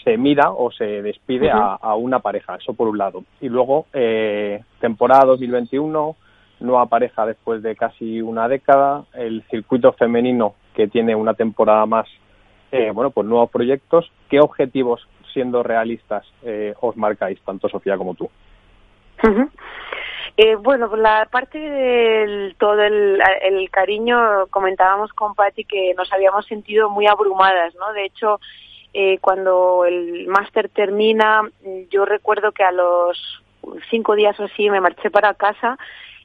se 0.03 0.17
mira 0.17 0.51
o 0.51 0.71
se 0.71 1.01
despide 1.01 1.49
a, 1.51 1.95
una 1.95 2.19
pareja. 2.19 2.55
Eso 2.55 2.73
por 2.73 2.87
un 2.87 2.99
lado. 2.99 3.23
Y 3.41 3.49
luego, 3.49 3.87
eh, 3.93 4.63
temporada 4.79 5.25
2021, 5.25 6.15
nueva 6.59 6.85
pareja 6.85 7.25
después 7.25 7.63
de 7.63 7.75
casi 7.75 8.21
una 8.21 8.47
década, 8.47 9.05
el 9.13 9.43
circuito 9.49 9.91
femenino 9.93 10.53
que 10.75 10.87
tiene 10.87 11.15
una 11.15 11.33
temporada 11.33 11.85
más, 11.87 12.07
eh, 12.71 12.91
bueno, 12.93 13.09
pues 13.09 13.27
nuevos 13.27 13.49
proyectos. 13.49 14.11
¿Qué 14.29 14.39
objetivos 14.39 15.07
siendo 15.35 15.61
realistas, 15.63 16.25
eh, 16.43 16.73
os 16.79 16.95
marcáis, 16.95 17.39
tanto 17.41 17.67
Sofía 17.67 17.97
como 17.97 18.15
tú? 18.15 18.29
Eh, 20.37 20.55
bueno, 20.55 20.93
la 20.95 21.27
parte 21.29 21.59
del 21.59 22.55
todo 22.57 22.81
el, 22.81 23.19
cariño, 23.69 24.47
comentábamos 24.49 25.11
con 25.11 25.35
Patti 25.35 25.65
que 25.65 25.93
nos 25.95 26.11
habíamos 26.13 26.45
sentido 26.45 26.89
muy 26.89 27.05
abrumadas, 27.05 27.75
¿no? 27.75 27.91
De 27.91 28.05
hecho, 28.05 28.39
eh, 28.93 29.17
cuando 29.19 29.85
el 29.85 30.27
máster 30.27 30.69
termina, 30.69 31.41
yo 31.89 32.05
recuerdo 32.05 32.53
que 32.53 32.63
a 32.63 32.71
los 32.71 33.43
cinco 33.89 34.15
días 34.15 34.39
o 34.39 34.45
así 34.45 34.69
me 34.69 34.79
marché 34.79 35.11
para 35.11 35.33
casa 35.33 35.77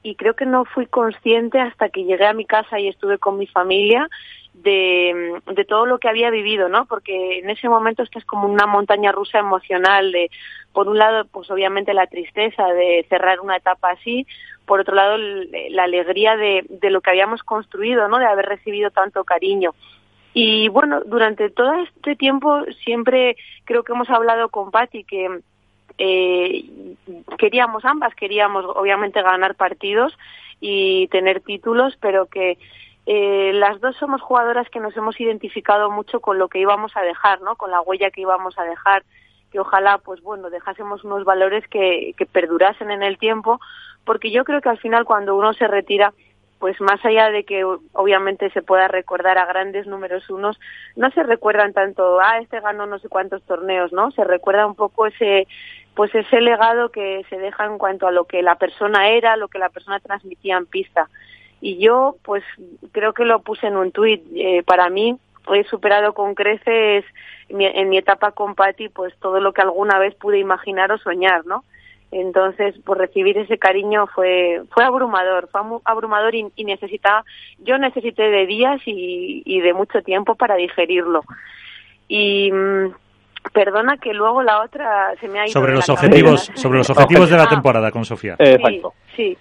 y 0.03 0.15
creo 0.15 0.35
que 0.35 0.47
no 0.47 0.65
fui 0.65 0.87
consciente 0.87 1.61
hasta 1.61 1.89
que 1.89 2.05
llegué 2.05 2.27
a 2.27 2.33
mi 2.33 2.45
casa 2.45 2.79
y 2.79 2.89
estuve 2.89 3.19
con 3.19 3.39
mi 3.39 3.47
familia 3.47 4.09
de, 4.55 5.41
todo 5.69 5.87
lo 5.87 5.99
que 5.99 6.09
había 6.09 6.31
vivido, 6.31 6.69
¿no? 6.69 6.87
Porque 6.87 7.39
en 7.39 7.51
ese 7.51 7.69
momento 7.69 8.03
estás 8.03 8.25
como 8.25 8.47
una 8.47 8.67
montaña 8.67 9.13
rusa 9.13 9.39
emocional 9.39 10.13
de, 10.13 10.31
por 10.73 10.89
un 10.89 10.99
lado, 10.99 11.25
pues 11.27 11.51
obviamente 11.51 11.95
la 11.95 12.07
tristeza 12.07 12.67
de 12.69 13.07
cerrar 13.09 13.41
una 13.41 13.57
etapa 13.57 13.91
así, 13.91 14.27
por 14.67 14.81
otro 14.81 14.95
lado, 14.95 15.17
la 15.19 15.85
alegría 15.85 16.37
de, 16.37 16.65
de 16.69 16.91
lo 16.91 17.01
que 17.01 17.11
habíamos 17.11 17.43
construido, 17.43 18.09
¿no? 18.09 18.19
De 18.19 18.27
haber 18.27 18.47
recibido 18.47 18.91
tanto 18.91 19.25
cariño. 19.25 19.75
Y 20.33 20.69
bueno, 20.69 21.01
durante 21.05 21.51
todo 21.51 21.75
este 21.75 22.15
tiempo 22.15 22.65
siempre 22.85 23.37
creo 23.65 23.83
que 23.83 23.93
hemos 23.93 24.09
hablado 24.11 24.49
con 24.49 24.71
Patti 24.71 25.03
que 25.03 25.41
eh, 25.99 26.65
queríamos 27.37 27.85
ambas, 27.85 28.15
queríamos 28.15 28.65
obviamente 28.65 29.21
ganar 29.23 29.55
partidos 29.57 30.17
y 30.61 31.09
tener 31.09 31.41
títulos, 31.41 31.97
pero 32.01 32.27
que 32.27 32.59
eh, 33.07 33.53
las 33.55 33.81
dos 33.81 33.97
somos 33.97 34.21
jugadoras 34.21 34.69
que 34.71 34.81
nos 34.81 34.97
hemos 34.97 35.21
identificado 35.21 35.91
mucho 35.91 36.21
con 36.21 36.39
lo 36.39 36.49
que 36.49 36.61
íbamos 36.61 36.97
a 36.97 37.03
dejar, 37.03 37.41
¿no? 37.41 37.57
Con 37.57 37.71
la 37.71 37.81
huella 37.81 38.11
que 38.11 38.21
íbamos 38.21 38.59
a 38.59 38.65
dejar, 38.65 39.03
que 39.51 39.61
ojalá, 39.61 39.99
pues 39.99 40.21
bueno, 40.23 40.51
dejásemos 40.51 41.05
unos 41.05 41.25
valores 41.25 41.67
que, 41.69 42.15
que 42.17 42.27
perdurasen 42.27 42.91
en 42.91 43.03
el 43.03 43.19
tiempo, 43.19 43.61
porque 44.05 44.31
yo 44.31 44.45
creo 44.45 44.61
que 44.61 44.69
al 44.69 44.79
final 44.79 45.05
cuando 45.05 45.35
uno 45.35 45.53
se 45.55 45.67
retira, 45.67 46.13
pues 46.61 46.79
más 46.81 47.03
allá 47.05 47.31
de 47.31 47.45
que 47.45 47.65
obviamente 47.65 48.51
se 48.51 48.61
pueda 48.61 48.87
recordar 48.87 49.39
a 49.39 49.47
grandes 49.47 49.87
números 49.87 50.29
unos, 50.29 50.61
no 50.95 51.11
se 51.11 51.23
recuerdan 51.23 51.73
tanto, 51.73 52.21
ah, 52.21 52.39
este 52.39 52.61
ganó 52.61 52.85
no 52.85 52.99
sé 52.99 53.09
cuántos 53.09 53.43
torneos, 53.45 53.93
¿no? 53.95 54.11
Se 54.11 54.25
recuerda 54.25 54.67
un 54.67 54.75
poco 54.75 55.07
ese, 55.07 55.49
pues 55.95 56.15
ese 56.15 56.43
legado 56.43 56.91
que 56.91 57.25
se 57.31 57.39
deja 57.39 57.65
en 57.65 57.79
cuanto 57.79 58.07
a 58.07 58.13
lo 58.13 58.27
que 58.27 58.43
la 58.43 58.57
persona 58.57 59.09
era, 59.09 59.37
lo 59.37 59.49
que 59.49 59.59
la 59.59 59.71
persona 59.71 60.01
transmitía 60.01 60.59
en 60.59 60.67
pista. 60.67 61.09
Y 61.61 61.79
yo, 61.79 62.17
pues, 62.23 62.43
creo 62.93 63.13
que 63.13 63.25
lo 63.25 63.41
puse 63.43 63.67
en 63.67 63.77
un 63.77 63.93
tuit. 63.93 64.23
Eh, 64.35 64.63
para 64.65 64.89
mí, 64.89 65.19
he 65.55 65.65
superado 65.65 66.13
con 66.15 66.35
creces 66.35 67.05
en 67.49 67.89
mi 67.89 67.99
etapa 67.99 68.31
con 68.31 68.55
Patti 68.55 68.89
pues 68.89 69.13
todo 69.19 69.41
lo 69.41 69.53
que 69.53 69.63
alguna 69.63 69.99
vez 69.99 70.15
pude 70.15 70.39
imaginar 70.39 70.93
o 70.93 70.99
soñar, 70.99 71.45
¿no? 71.47 71.65
Entonces, 72.13 72.75
por 72.85 72.99
recibir 72.99 73.39
ese 73.39 73.59
cariño 73.59 74.07
fue 74.09 74.63
fue 74.73 74.85
abrumador, 74.85 75.49
fue 75.51 75.61
abrumador 75.85 76.35
y, 76.35 76.65
necesitaba, 76.65 77.25
yo 77.59 77.79
necesité 77.79 78.25
de 78.31 78.47
días 78.47 78.81
y, 78.85 79.61
de 79.61 79.73
mucho 79.73 80.03
tiempo 80.03 80.35
para 80.35 80.57
digerirlo. 80.57 81.23
Y 82.09 82.51
mm, 82.51 82.93
perdona 83.53 83.97
que 83.99 84.13
luego 84.13 84.43
la 84.43 84.63
otra 84.63 85.15
se 85.21 85.29
me 85.29 85.39
ha 85.39 85.45
ido 85.45 85.53
sobre 85.53 85.75
los 85.75 85.89
objetivos 85.89 86.51
sobre 86.55 86.79
los 86.79 86.91
objetivos 86.91 87.31
de 87.31 87.37
la 87.37 87.47
temporada 87.49 87.93
con 87.93 88.05
Sofía. 88.05 88.37
Sí, 88.39 88.83
sí. 89.15 89.39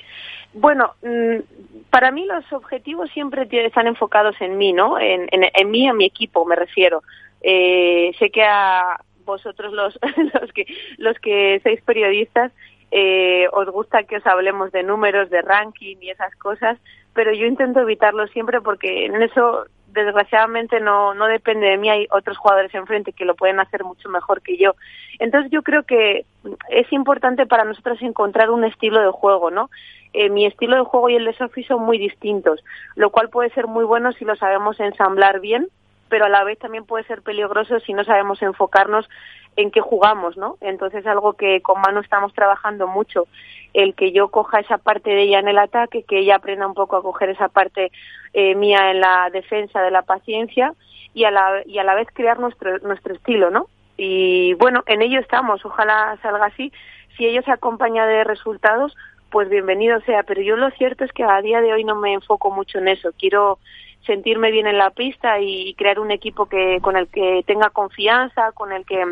Bueno, 0.54 0.94
mm, 1.04 1.90
para 1.90 2.12
mí 2.12 2.26
los 2.26 2.52
objetivos 2.52 3.10
siempre 3.12 3.48
están 3.52 3.88
enfocados 3.88 4.36
en 4.42 4.58
mí, 4.58 4.74
¿no? 4.74 5.00
En, 5.00 5.28
en, 5.32 5.50
en 5.54 5.72
mí, 5.72 5.88
en 5.88 5.98
mi 5.98 6.06
equipo, 6.06 6.46
me 6.46 6.56
refiero. 6.56 7.04
Eh, 7.42 8.12
sé 8.20 8.30
que 8.32 8.44
a 8.44 9.00
vosotros 9.26 9.72
los, 9.74 9.98
los 10.42 10.52
que 10.54 10.66
los 10.98 11.18
que 11.20 11.60
sois 11.64 11.82
periodistas 11.82 12.52
eh, 12.92 13.48
os 13.54 13.70
gusta 13.70 14.04
que 14.04 14.18
os 14.18 14.26
hablemos 14.26 14.72
de 14.72 14.84
números, 14.84 15.30
de 15.30 15.42
ranking 15.42 15.98
y 16.02 16.10
esas 16.10 16.36
cosas, 16.36 16.80
pero 17.14 17.32
yo 17.34 17.46
intento 17.46 17.80
evitarlo 17.82 18.28
siempre 18.28 18.62
porque 18.62 19.06
en 19.06 19.22
eso 19.22 19.66
desgraciadamente 19.94 20.80
no, 20.80 21.14
no 21.14 21.28
depende 21.28 21.68
de 21.68 21.78
mí, 21.78 21.90
hay 21.90 22.08
otros 22.12 22.38
jugadores 22.38 22.74
enfrente 22.74 23.14
que 23.14 23.26
lo 23.26 23.36
pueden 23.36 23.60
hacer 23.60 23.84
mucho 23.84 24.10
mejor 24.10 24.42
que 24.42 24.58
yo. 24.58 24.76
Entonces 25.20 25.52
yo 25.52 25.64
creo 25.64 25.84
que 25.84 26.26
es 26.70 26.92
importante 26.94 27.46
para 27.46 27.66
nosotros 27.66 28.02
encontrar 28.02 28.50
un 28.50 28.64
estilo 28.64 29.02
de 29.02 29.12
juego, 29.12 29.52
¿no? 29.52 29.70
Eh, 30.14 30.30
mi 30.30 30.46
estilo 30.46 30.76
de 30.76 30.84
juego 30.84 31.10
y 31.10 31.16
el 31.16 31.26
de 31.26 31.34
Sophie 31.34 31.66
son 31.66 31.84
muy 31.84 31.98
distintos, 31.98 32.64
lo 32.96 33.12
cual 33.12 33.30
puede 33.30 33.52
ser 33.52 33.68
muy 33.68 33.86
bueno 33.86 34.12
si 34.14 34.26
lo 34.26 34.36
sabemos 34.36 34.80
ensamblar 34.80 35.40
bien, 35.40 35.68
pero 36.10 36.26
a 36.26 36.30
la 36.30 36.44
vez 36.44 36.60
también 36.60 36.86
puede 36.86 37.06
ser 37.06 37.22
peligroso 37.22 37.80
si 37.80 37.94
no 37.94 38.04
sabemos 38.04 38.42
enfocarnos 38.42 39.08
en 39.56 39.72
qué 39.72 39.82
jugamos, 39.82 40.38
¿no? 40.38 40.58
Entonces 40.62 41.06
algo 41.06 41.34
que 41.34 41.62
con 41.62 41.82
Manu 41.82 42.00
estamos 42.00 42.34
trabajando 42.34 42.88
mucho, 42.88 43.28
el 43.74 43.94
que 43.94 44.12
yo 44.12 44.30
coja 44.30 44.60
esa 44.60 44.78
parte 44.78 45.10
de 45.12 45.24
ella 45.24 45.40
en 45.40 45.48
el 45.48 45.58
ataque, 45.58 46.04
que 46.04 46.20
ella 46.20 46.36
aprenda 46.36 46.68
un 46.68 46.74
poco 46.74 46.98
a 46.98 47.02
coger 47.02 47.30
esa 47.30 47.50
parte 47.50 47.92
eh, 48.34 48.56
mía 48.56 48.92
en 48.92 49.02
la 49.02 49.30
defensa 49.32 49.82
de 49.82 49.92
la 49.92 50.02
paciencia 50.02 50.74
y 51.14 51.26
a 51.26 51.32
la, 51.32 51.62
y 51.66 51.78
a 51.78 51.84
la 51.84 51.96
vez 51.96 52.08
crear 52.14 52.40
nuestro, 52.40 52.80
nuestro 52.80 53.14
estilo, 53.14 53.50
¿no? 53.50 53.68
Y 53.98 54.54
bueno, 54.56 54.84
en 54.86 55.02
ello 55.02 55.20
estamos, 55.20 55.66
ojalá 55.66 56.18
salga 56.22 56.46
así. 56.46 56.72
Si 57.18 57.26
ello 57.26 57.42
se 57.42 57.52
acompaña 57.52 58.06
de 58.06 58.24
resultados, 58.24 58.96
pues 59.30 59.50
bienvenido 59.50 60.00
sea, 60.02 60.24
pero 60.24 60.42
yo 60.42 60.56
lo 60.56 60.72
cierto 60.72 61.04
es 61.04 61.12
que 61.12 61.24
a 61.24 61.42
día 61.42 61.62
de 61.62 61.74
hoy 61.74 61.84
no 61.84 61.96
me 61.96 62.14
enfoco 62.14 62.50
mucho 62.50 62.80
en 62.80 62.88
eso. 62.88 63.12
Quiero 63.18 63.60
sentirme 64.06 64.52
bien 64.52 64.68
en 64.68 64.78
la 64.78 64.90
pista 64.92 65.40
y 65.40 65.74
crear 65.76 66.00
un 66.00 66.12
equipo 66.12 66.48
que 66.48 66.80
con 66.82 66.98
el 66.98 67.08
que 67.08 67.44
tenga 67.46 67.70
confianza, 67.70 68.52
con 68.54 68.72
el 68.72 68.86
que 68.86 69.04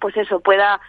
pues 0.00 0.16
eso 0.16 0.40
pueda 0.40 0.80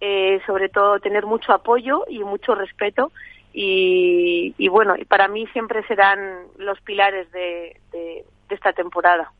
eh, 0.00 0.40
sobre 0.46 0.68
todo 0.68 0.98
tener 1.00 1.26
mucho 1.26 1.52
apoyo 1.52 2.04
y 2.08 2.20
mucho 2.20 2.54
respeto 2.54 3.12
y, 3.52 4.54
y 4.58 4.68
bueno 4.68 4.94
para 5.08 5.28
mí 5.28 5.46
siempre 5.48 5.86
serán 5.86 6.18
los 6.58 6.80
pilares 6.80 7.30
de, 7.32 7.76
de, 7.92 8.24
esta 8.50 8.72
temporada. 8.72 9.32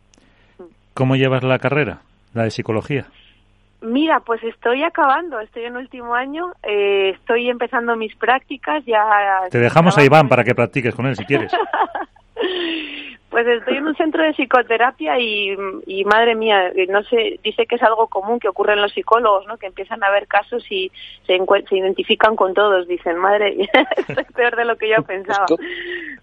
¿Cómo 0.94 1.14
llevas 1.14 1.44
la 1.44 1.58
carrera, 1.58 2.00
la 2.32 2.44
de 2.44 2.50
psicología? 2.50 3.06
Mira, 3.80 4.20
pues 4.20 4.42
estoy 4.42 4.82
acabando, 4.82 5.38
estoy 5.40 5.64
en 5.64 5.76
último 5.76 6.14
año, 6.14 6.52
eh, 6.62 7.10
estoy 7.10 7.50
empezando 7.50 7.94
mis 7.96 8.16
prácticas, 8.16 8.84
ya... 8.86 9.04
Te 9.50 9.58
dejamos 9.58 9.98
a 9.98 10.02
Iván 10.02 10.28
para 10.28 10.42
que 10.42 10.54
practiques 10.54 10.94
con 10.94 11.06
él 11.06 11.14
si 11.14 11.24
quieres. 11.26 11.52
Pues 13.34 13.48
estoy 13.48 13.78
en 13.78 13.86
un 13.88 13.96
centro 13.96 14.22
de 14.22 14.32
psicoterapia 14.32 15.18
y, 15.18 15.56
madre 16.04 16.36
mía, 16.36 16.70
no 16.88 17.02
sé, 17.02 17.40
dice 17.42 17.66
que 17.66 17.74
es 17.74 17.82
algo 17.82 18.06
común 18.06 18.38
que 18.38 18.48
ocurre 18.48 18.74
en 18.74 18.80
los 18.80 18.92
psicólogos, 18.92 19.44
¿no? 19.48 19.56
Que 19.56 19.66
empiezan 19.66 20.04
a 20.04 20.10
ver 20.12 20.28
casos 20.28 20.64
y 20.70 20.92
se, 21.26 21.36
se 21.68 21.76
identifican 21.76 22.36
con 22.36 22.54
todos. 22.54 22.86
Dicen, 22.86 23.16
madre, 23.16 23.56
esto 23.96 24.20
es 24.20 24.32
peor 24.36 24.54
de 24.54 24.64
lo 24.64 24.76
que 24.76 24.88
yo 24.88 25.02
pensaba. 25.02 25.46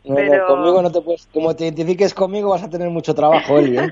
Pero... 0.08 0.48
conmigo 0.48 0.82
no 0.82 0.90
te 0.90 1.02
puedes, 1.02 1.28
como 1.34 1.54
te 1.54 1.66
identifiques 1.66 2.14
conmigo 2.14 2.52
vas 2.52 2.64
a 2.64 2.70
tener 2.70 2.90
mucho 2.90 3.14
trabajo, 3.14 3.60
Eli, 3.60 3.78
¿eh? 3.78 3.90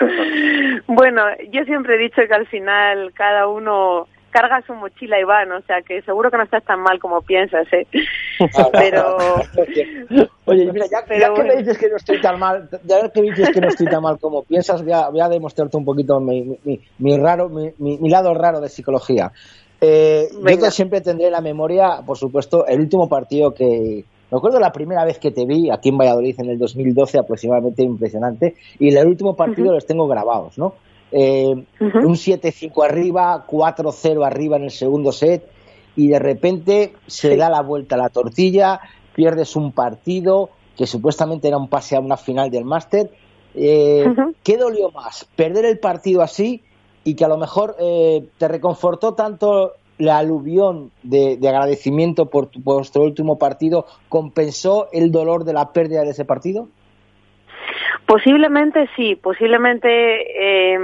bueno, 0.86 1.22
yo 1.52 1.64
siempre 1.64 1.94
he 1.94 1.98
dicho 1.98 2.20
que 2.28 2.34
al 2.34 2.46
final 2.48 3.14
cada 3.14 3.48
uno 3.48 4.08
carga 4.34 4.60
su 4.66 4.74
mochila 4.74 5.20
y 5.20 5.22
van, 5.22 5.52
o 5.52 5.60
sea 5.62 5.80
que 5.82 6.02
seguro 6.02 6.28
que 6.28 6.36
no 6.36 6.42
estás 6.42 6.64
tan 6.64 6.80
mal 6.80 6.98
como 6.98 7.22
piensas, 7.22 7.72
¿eh? 7.72 7.86
pero... 8.72 9.16
Oye, 10.46 10.72
mira, 10.72 10.86
ya, 10.90 11.04
que 11.04 11.42
me 11.42 11.56
dices 11.56 11.78
que 11.78 11.88
no 11.88 11.96
estoy 11.96 12.20
tan 12.20 12.40
mal, 12.40 12.68
ya 12.82 13.08
que 13.10 13.22
dices 13.22 13.50
que 13.50 13.60
no 13.60 13.68
estoy 13.68 13.86
tan 13.86 14.02
mal 14.02 14.18
como 14.18 14.42
piensas, 14.42 14.82
voy 14.82 14.92
a, 14.92 15.08
voy 15.08 15.20
a 15.20 15.28
demostrarte 15.28 15.76
un 15.76 15.84
poquito 15.84 16.18
mi, 16.18 16.58
mi, 16.98 17.16
raro, 17.16 17.48
mi, 17.48 17.72
mi, 17.78 18.10
lado 18.10 18.34
raro 18.34 18.60
de 18.60 18.68
psicología. 18.68 19.30
Eh, 19.80 20.28
yo 20.60 20.70
siempre 20.72 21.00
tendré 21.00 21.26
en 21.26 21.32
la 21.32 21.40
memoria, 21.40 22.00
por 22.04 22.18
supuesto, 22.18 22.66
el 22.66 22.80
último 22.80 23.08
partido 23.08 23.54
que, 23.54 24.04
me 24.32 24.38
acuerdo 24.38 24.58
la 24.58 24.72
primera 24.72 25.04
vez 25.04 25.20
que 25.20 25.30
te 25.30 25.46
vi 25.46 25.70
aquí 25.70 25.90
en 25.90 25.98
Valladolid 25.98 26.34
en 26.40 26.50
el 26.50 26.58
2012, 26.58 27.18
aproximadamente 27.18 27.84
impresionante, 27.84 28.56
y 28.80 28.94
el 28.94 29.06
último 29.06 29.36
partido 29.36 29.72
los 29.72 29.86
tengo 29.86 30.08
grabados, 30.08 30.58
¿no? 30.58 30.74
Eh, 31.12 31.54
un 31.80 32.14
7-5 32.14 32.84
arriba, 32.84 33.46
4-0 33.46 34.26
arriba 34.26 34.56
en 34.56 34.64
el 34.64 34.70
segundo 34.70 35.12
set 35.12 35.48
y 35.96 36.08
de 36.08 36.18
repente 36.18 36.94
se 37.06 37.36
da 37.36 37.48
la 37.48 37.62
vuelta 37.62 37.94
a 37.94 37.98
la 37.98 38.08
tortilla, 38.08 38.80
pierdes 39.14 39.54
un 39.56 39.72
partido 39.72 40.50
que 40.76 40.86
supuestamente 40.86 41.48
era 41.48 41.56
un 41.56 41.68
pase 41.68 41.96
a 41.96 42.00
una 42.00 42.16
final 42.16 42.50
del 42.50 42.64
máster. 42.64 43.10
Eh, 43.54 44.04
¿Qué 44.42 44.56
dolió 44.56 44.90
más? 44.90 45.26
¿Perder 45.36 45.64
el 45.66 45.78
partido 45.78 46.22
así 46.22 46.62
y 47.04 47.14
que 47.14 47.24
a 47.24 47.28
lo 47.28 47.38
mejor 47.38 47.76
eh, 47.78 48.26
te 48.38 48.48
reconfortó 48.48 49.14
tanto 49.14 49.74
la 49.98 50.18
aluvión 50.18 50.90
de, 51.02 51.38
agradecimiento 51.46 52.26
por 52.26 52.46
tu, 52.46 52.60
por 52.60 52.76
vuestro 52.76 53.02
último 53.02 53.38
partido 53.38 53.86
compensó 54.08 54.88
el 54.92 55.12
dolor 55.12 55.44
de 55.44 55.52
la 55.52 55.72
pérdida 55.72 56.02
de 56.02 56.10
ese 56.10 56.24
partido? 56.24 56.68
Posiblemente 58.14 58.88
sí, 58.94 59.16
posiblemente, 59.16 59.88
eh, 59.88 60.78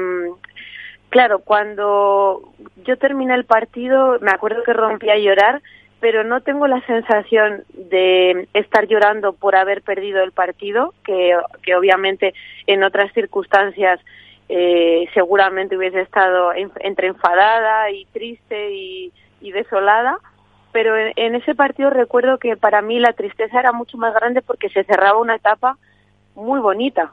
claro, 1.10 1.38
cuando 1.38 2.42
yo 2.84 2.98
terminé 2.98 3.34
el 3.36 3.44
partido, 3.44 4.18
me 4.20 4.32
acuerdo 4.32 4.64
que 4.64 4.72
rompí 4.72 5.08
a 5.10 5.16
llorar, 5.16 5.62
pero 6.00 6.24
no 6.24 6.40
tengo 6.40 6.66
la 6.66 6.84
sensación 6.86 7.62
de 7.68 8.48
estar 8.52 8.88
llorando 8.88 9.32
por 9.32 9.54
haber 9.54 9.82
perdido 9.82 10.24
el 10.24 10.32
partido, 10.32 10.92
que, 11.04 11.38
que 11.62 11.76
obviamente 11.76 12.34
en 12.66 12.82
otras 12.82 13.12
circunstancias 13.12 14.00
eh, 14.48 15.08
seguramente 15.14 15.76
hubiese 15.76 16.00
estado 16.00 16.50
entre 16.52 17.06
enfadada 17.06 17.92
y 17.92 18.06
triste 18.06 18.72
y, 18.72 19.12
desolada, 19.40 20.18
pero 20.72 20.96
en, 20.96 21.36
ese 21.36 21.54
partido 21.54 21.90
recuerdo 21.90 22.38
que 22.38 22.56
para 22.56 22.82
mí 22.82 22.98
la 22.98 23.12
tristeza 23.12 23.60
era 23.60 23.70
mucho 23.70 23.98
más 23.98 24.14
grande 24.14 24.42
porque 24.42 24.68
se 24.70 24.82
cerraba 24.82 25.20
una 25.20 25.36
etapa 25.36 25.78
muy 26.34 26.58
bonita. 26.58 27.12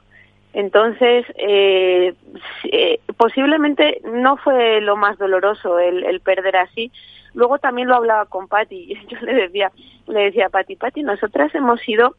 Entonces, 0.57 1.23
eh, 1.35 2.15
eh, 2.63 2.99
posiblemente 3.15 4.01
no 4.11 4.37
fue 4.37 4.81
lo 4.81 4.95
más 4.97 5.15
doloroso 5.19 5.77
el, 5.77 6.19
perder 6.21 6.57
así. 6.57 6.91
Luego 7.35 7.59
también 7.59 7.87
lo 7.87 7.93
hablaba 7.93 8.25
con 8.25 8.47
Patti. 8.47 8.97
Yo 9.07 9.19
le 9.21 9.35
decía, 9.35 9.71
le 10.07 10.21
decía 10.21 10.47
a 10.47 10.49
Patti, 10.49 10.75
Patti, 10.75 11.03
nosotras 11.03 11.53
hemos 11.53 11.79
sido 11.81 12.15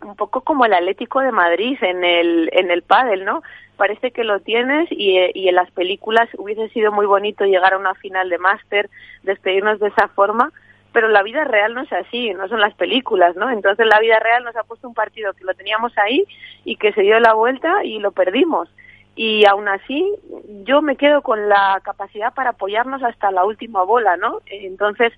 un 0.00 0.16
poco 0.16 0.40
como 0.40 0.64
el 0.64 0.72
Atlético 0.72 1.20
de 1.20 1.32
Madrid 1.32 1.76
en 1.82 2.02
el 2.02 2.48
en 2.54 2.70
el 2.70 2.80
pádel, 2.80 3.26
¿no? 3.26 3.42
Parece 3.76 4.10
que 4.10 4.24
lo 4.24 4.40
tienes 4.40 4.90
y, 4.90 5.18
y 5.34 5.50
en 5.50 5.54
las 5.54 5.70
películas 5.72 6.30
hubiese 6.38 6.70
sido 6.70 6.92
muy 6.92 7.04
bonito 7.04 7.44
llegar 7.44 7.74
a 7.74 7.78
una 7.78 7.94
final 7.94 8.30
de 8.30 8.38
máster, 8.38 8.88
despedirnos 9.22 9.80
de 9.80 9.88
esa 9.88 10.08
forma, 10.08 10.50
pero 10.92 11.08
la 11.08 11.22
vida 11.22 11.44
real 11.44 11.74
no 11.74 11.82
es 11.82 11.92
así, 11.92 12.32
no 12.34 12.48
son 12.48 12.60
las 12.60 12.74
películas, 12.74 13.34
¿no? 13.36 13.50
Entonces 13.50 13.86
la 13.86 14.00
vida 14.00 14.18
real 14.18 14.44
nos 14.44 14.56
ha 14.56 14.64
puesto 14.64 14.88
un 14.88 14.94
partido 14.94 15.32
que 15.32 15.44
lo 15.44 15.54
teníamos 15.54 15.96
ahí 15.98 16.24
y 16.64 16.76
que 16.76 16.92
se 16.92 17.02
dio 17.02 17.18
la 17.20 17.34
vuelta 17.34 17.84
y 17.84 17.98
lo 17.98 18.12
perdimos. 18.12 18.68
Y 19.14 19.44
aún 19.44 19.68
así 19.68 20.10
yo 20.64 20.82
me 20.82 20.96
quedo 20.96 21.22
con 21.22 21.48
la 21.48 21.80
capacidad 21.84 22.32
para 22.34 22.50
apoyarnos 22.50 23.02
hasta 23.02 23.30
la 23.30 23.44
última 23.44 23.82
bola, 23.82 24.16
¿no? 24.16 24.40
Entonces, 24.46 25.12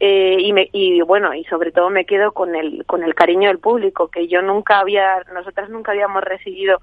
eh, 0.00 0.36
y, 0.40 0.52
me, 0.52 0.68
y 0.72 1.00
bueno, 1.02 1.34
y 1.34 1.44
sobre 1.44 1.72
todo 1.72 1.90
me 1.90 2.04
quedo 2.04 2.32
con 2.32 2.54
el, 2.54 2.84
con 2.86 3.02
el 3.02 3.14
cariño 3.14 3.48
del 3.48 3.58
público, 3.58 4.08
que 4.08 4.28
yo 4.28 4.42
nunca 4.42 4.80
había, 4.80 5.24
nosotras 5.34 5.70
nunca 5.70 5.92
habíamos 5.92 6.22
recibido, 6.22 6.80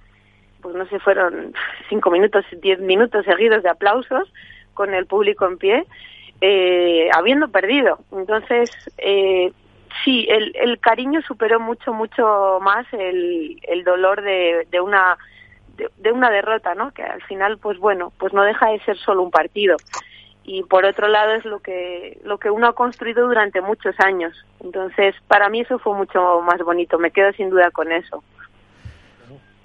pues 0.61 0.75
no 0.75 0.85
sé, 0.87 0.99
fueron 0.99 1.53
cinco 1.89 2.11
minutos, 2.11 2.45
diez 2.61 2.79
minutos 2.79 3.25
seguidos 3.25 3.63
de 3.63 3.69
aplausos 3.69 4.31
con 4.73 4.93
el 4.93 5.05
público 5.05 5.45
en 5.45 5.57
pie 5.57 5.85
eh, 6.41 7.09
habiendo 7.13 7.47
perdido. 7.47 7.99
Entonces, 8.11 8.69
eh, 8.97 9.51
sí, 10.03 10.27
el, 10.29 10.55
el 10.55 10.79
cariño 10.79 11.21
superó 11.21 11.59
mucho, 11.59 11.93
mucho 11.93 12.59
más 12.61 12.85
el, 12.93 13.83
dolor 13.85 14.21
de, 14.21 14.67
de 14.71 14.81
una 14.81 15.17
de, 15.97 16.11
una 16.11 16.29
derrota, 16.29 16.73
¿no? 16.73 16.91
Que 16.91 17.03
al 17.03 17.21
final, 17.23 17.57
pues 17.57 17.77
bueno, 17.79 18.11
pues 18.17 18.33
no 18.33 18.43
deja 18.43 18.69
de 18.69 18.79
ser 18.81 18.97
solo 18.97 19.23
un 19.23 19.31
partido. 19.31 19.75
Y 20.43 20.63
por 20.63 20.85
otro 20.85 21.07
lado 21.07 21.33
es 21.33 21.43
lo 21.43 21.59
que 21.59 22.19
lo 22.23 22.37
que 22.37 22.51
uno 22.51 22.67
ha 22.67 22.73
construido 22.73 23.27
durante 23.27 23.61
muchos 23.61 23.95
años. 23.99 24.45
Entonces, 24.63 25.15
para 25.27 25.49
mí 25.49 25.61
eso 25.61 25.79
fue 25.79 25.95
mucho 25.95 26.41
más 26.41 26.59
bonito. 26.59 26.99
Me 26.99 27.11
quedo 27.11 27.31
sin 27.33 27.49
duda 27.49 27.71
con 27.71 27.91
eso. 27.91 28.23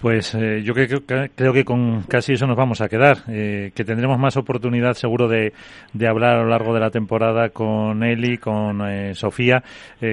Pues 0.01 0.33
eh, 0.33 0.63
yo 0.63 0.73
creo, 0.73 1.01
creo, 1.05 1.53
que 1.53 1.63
con 1.63 2.01
casi 2.03 2.33
eso 2.33 2.47
nos 2.47 2.57
vamos 2.57 2.81
a 2.81 2.89
quedar, 2.89 3.17
eh, 3.29 3.71
que 3.75 3.83
tendremos 3.83 4.17
más 4.17 4.35
oportunidad 4.35 4.93
seguro 4.93 5.27
de, 5.27 5.53
de, 5.93 6.07
hablar 6.07 6.37
a 6.37 6.41
lo 6.41 6.49
largo 6.49 6.73
de 6.73 6.79
la 6.79 6.89
temporada 6.89 7.49
con 7.49 8.03
Eli, 8.03 8.39
con 8.39 8.81
eh, 8.81 9.13
Sofía, 9.13 9.61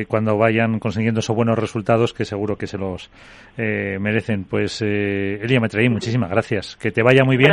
cuando 0.07 0.37
vayan 0.37 0.79
consiguiendo 0.79 1.20
esos 1.20 1.35
buenos 1.35 1.59
resultados 1.59 2.12
que 2.12 2.27
seguro 2.27 2.57
que 2.57 2.66
se 2.66 2.77
los 2.77 3.11
merecen. 3.57 4.44
Pues 4.44 4.83
Elia 4.83 5.61
traí 5.68 5.88
muchísimas 5.88 6.29
gracias. 6.29 6.77
Que 6.77 6.90
te 6.90 7.03
vaya 7.03 7.24
muy 7.24 7.38
bien 7.38 7.53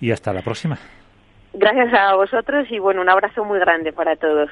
y 0.00 0.10
hasta 0.10 0.34
la 0.34 0.42
próxima. 0.42 0.76
Gracias 1.54 1.94
a 1.94 2.14
vosotros 2.14 2.66
y 2.70 2.78
bueno, 2.78 3.00
un 3.00 3.08
abrazo 3.08 3.44
muy 3.44 3.58
grande 3.58 3.92
para 3.92 4.16
todos. 4.16 4.50